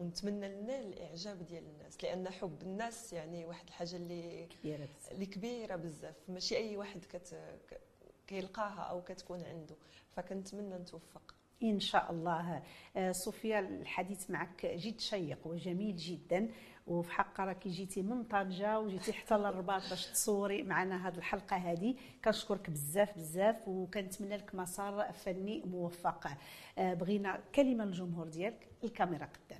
ونتمنى 0.00 0.48
ننال 0.48 0.92
الإعجاب 0.92 1.46
ديال 1.46 1.64
الناس 1.66 2.04
لأن 2.04 2.28
حب 2.28 2.62
الناس 2.62 3.12
يعني 3.12 3.46
واحد 3.46 3.66
الحاجة 3.66 3.96
اللي 3.96 4.46
كبيرة 4.46 4.84
بزاف. 4.84 5.12
اللي 5.12 5.26
كبيرة 5.26 5.76
بزاف. 5.76 6.14
ماشي 6.28 6.56
أي 6.56 6.76
واحد 6.76 7.04
كت 7.04 7.36
كيلقاها 8.26 8.80
أو 8.80 9.02
كتكون 9.02 9.42
عنده. 9.42 9.74
فكنتمنى 10.16 10.74
نتوفق. 10.74 11.34
إن 11.62 11.80
شاء 11.80 12.10
الله. 12.10 12.62
آه، 12.96 13.12
صوفيا 13.12 13.58
الحديث 13.60 14.30
معك 14.30 14.66
جد 14.66 15.00
شيق 15.00 15.46
وجميل 15.46 15.96
جدا. 15.96 16.48
وفي 16.86 17.12
حق 17.12 17.40
راكي 17.40 17.68
جيتي 17.68 18.02
من 18.02 18.24
طنجة 18.24 18.80
وجيتي 18.80 19.12
حتى 19.12 19.34
للرباط 19.38 19.82
باش 19.90 20.06
تصوري 20.06 20.62
معنا 20.62 21.08
هذه 21.08 21.16
الحلقة 21.16 21.56
هذه. 21.56 21.94
كنشكرك 22.24 22.70
بزاف 22.70 23.16
بزاف 23.18 23.68
وكنتمنى 23.68 24.36
لك 24.36 24.54
مسار 24.54 25.12
فني 25.12 25.62
موفق. 25.64 26.26
آه، 26.78 26.94
بغينا 26.94 27.40
كلمة 27.54 27.84
للجمهور 27.84 28.28
ديالك 28.28 28.68
الكاميرا 28.84 29.24
قدامك 29.26 29.59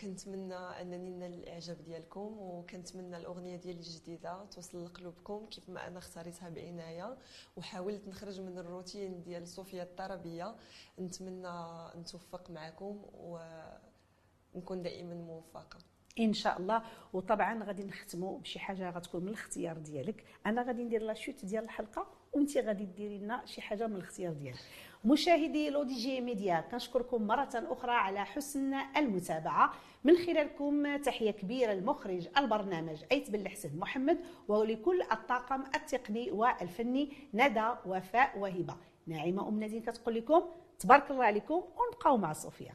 كنتمنى 0.00 0.54
أنني 0.54 1.10
ننال 1.10 1.34
الإعجاب 1.34 1.82
ديالكم 1.82 2.38
وكنتمنى 2.38 3.16
الأغنية 3.16 3.56
ديالي 3.56 3.78
الجديدة 3.78 4.44
توصل 4.44 4.84
لقلوبكم 4.84 5.46
كيف 5.46 5.68
ما 5.70 5.86
أنا 5.86 5.98
اختاريتها 5.98 6.48
بعناية. 6.48 7.16
وحاولت 7.56 8.08
نخرج 8.08 8.40
من 8.40 8.58
الروتين 8.58 9.22
ديال 9.22 9.48
صوفيا 9.48 9.82
الطربية. 9.82 10.56
نتمنى 10.98 11.78
نتوفق 11.96 12.50
معكم 12.50 13.02
ونكون 13.14 14.82
دائما 14.82 15.14
موفقة. 15.14 15.78
إن 16.20 16.32
شاء 16.32 16.58
الله. 16.58 16.82
وطبعا 17.12 17.64
غادي 17.64 17.84
نختموا 17.84 18.38
بشي 18.38 18.58
حاجة 18.58 18.90
غتكون 18.90 19.22
من 19.22 19.28
الاختيار 19.28 19.78
ديالك. 19.78 20.24
أنا 20.46 20.62
غادي 20.62 20.84
ندير 20.84 21.02
la 21.02 21.14
chute 21.14 21.44
ديال 21.44 21.64
الحلقة 21.64 22.06
وانت 22.32 22.58
غادي 22.58 22.84
ديري 22.84 23.18
لنا 23.18 23.42
شي 23.46 23.60
حاجة 23.60 23.86
من 23.86 23.96
الاختيار 23.96 24.32
ديالك. 24.32 24.58
مشاهدي 25.04 25.70
لو 25.70 25.82
دي 25.82 25.94
جي 25.94 26.20
ميديا 26.20 26.60
كنشكركم 26.60 27.22
مرة 27.22 27.50
أخرى 27.54 27.92
على 27.92 28.24
حسن 28.24 28.74
المتابعة. 28.74 29.72
من 30.04 30.16
خلالكم 30.16 30.96
تحية 30.96 31.30
كبيرة 31.30 31.72
لمخرج 31.72 32.28
البرنامج 32.38 33.02
أيت 33.12 33.30
بن 33.30 33.40
الحسن 33.40 33.78
محمد 33.78 34.18
ولكل 34.48 35.02
الطاقم 35.02 35.64
التقني 35.74 36.30
والفني 36.30 37.12
ندى 37.34 37.68
وفاء 37.86 38.38
وهبة. 38.38 38.76
ناعمه 39.06 39.48
أم 39.48 39.60
نادين 39.60 39.82
كتقول 39.82 40.14
لكم 40.14 40.42
تبارك 40.78 41.10
الله 41.10 41.24
عليكم 41.24 41.54
ونبقاو 41.54 42.16
مع 42.16 42.32
صوفيا. 42.32 42.74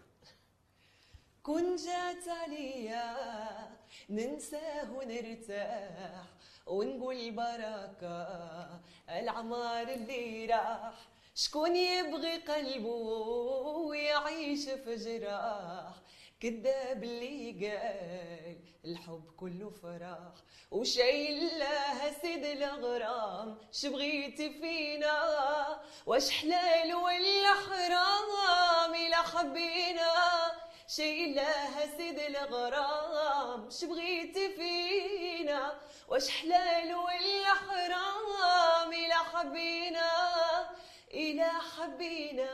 كن 1.43 1.75
جات 1.75 2.27
عليا 2.27 3.15
ننساه 4.09 4.91
ونرتاح 4.91 6.23
ونقول 6.67 7.31
بركة 7.31 8.79
العمار 9.09 9.87
اللي 9.87 10.45
راح. 10.45 10.93
شكون 11.35 11.75
يبغي 11.75 12.37
قلبه 12.37 12.87
ويعيش 13.87 14.69
في 14.69 14.95
جراح؟ 14.95 15.93
كذاب 16.39 17.03
اللي 17.03 17.51
قال 17.51 18.57
الحب 18.85 19.23
كله 19.37 19.69
فراح. 19.69 20.33
وشايل 20.71 21.59
لها 21.59 22.21
سيد 22.21 22.45
الغرام 22.45 23.57
شبغيتي 23.71 24.49
فينا؟ 24.49 25.81
واش 26.05 26.31
حلال 26.31 26.95
ولا 26.95 27.53
حرام؟ 27.53 28.93
إلى 28.95 29.15
حبينا. 29.15 30.13
شايلها 30.87 31.97
سيد 31.97 32.19
الغرام 32.19 33.69
شبغيتي 33.69 34.49
فينا 34.55 35.81
واش 36.07 36.29
حلال 36.29 36.95
ولا 36.95 37.53
حرام 37.53 38.93
إلى 38.93 39.13
حبينا 39.13 40.11
إلى 41.13 41.49
حبينا 41.77 42.51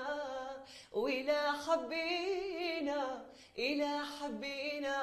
وإلى 0.92 1.54
حبينا 1.68 3.26
إلى 3.58 4.00
حبينا. 4.20 4.98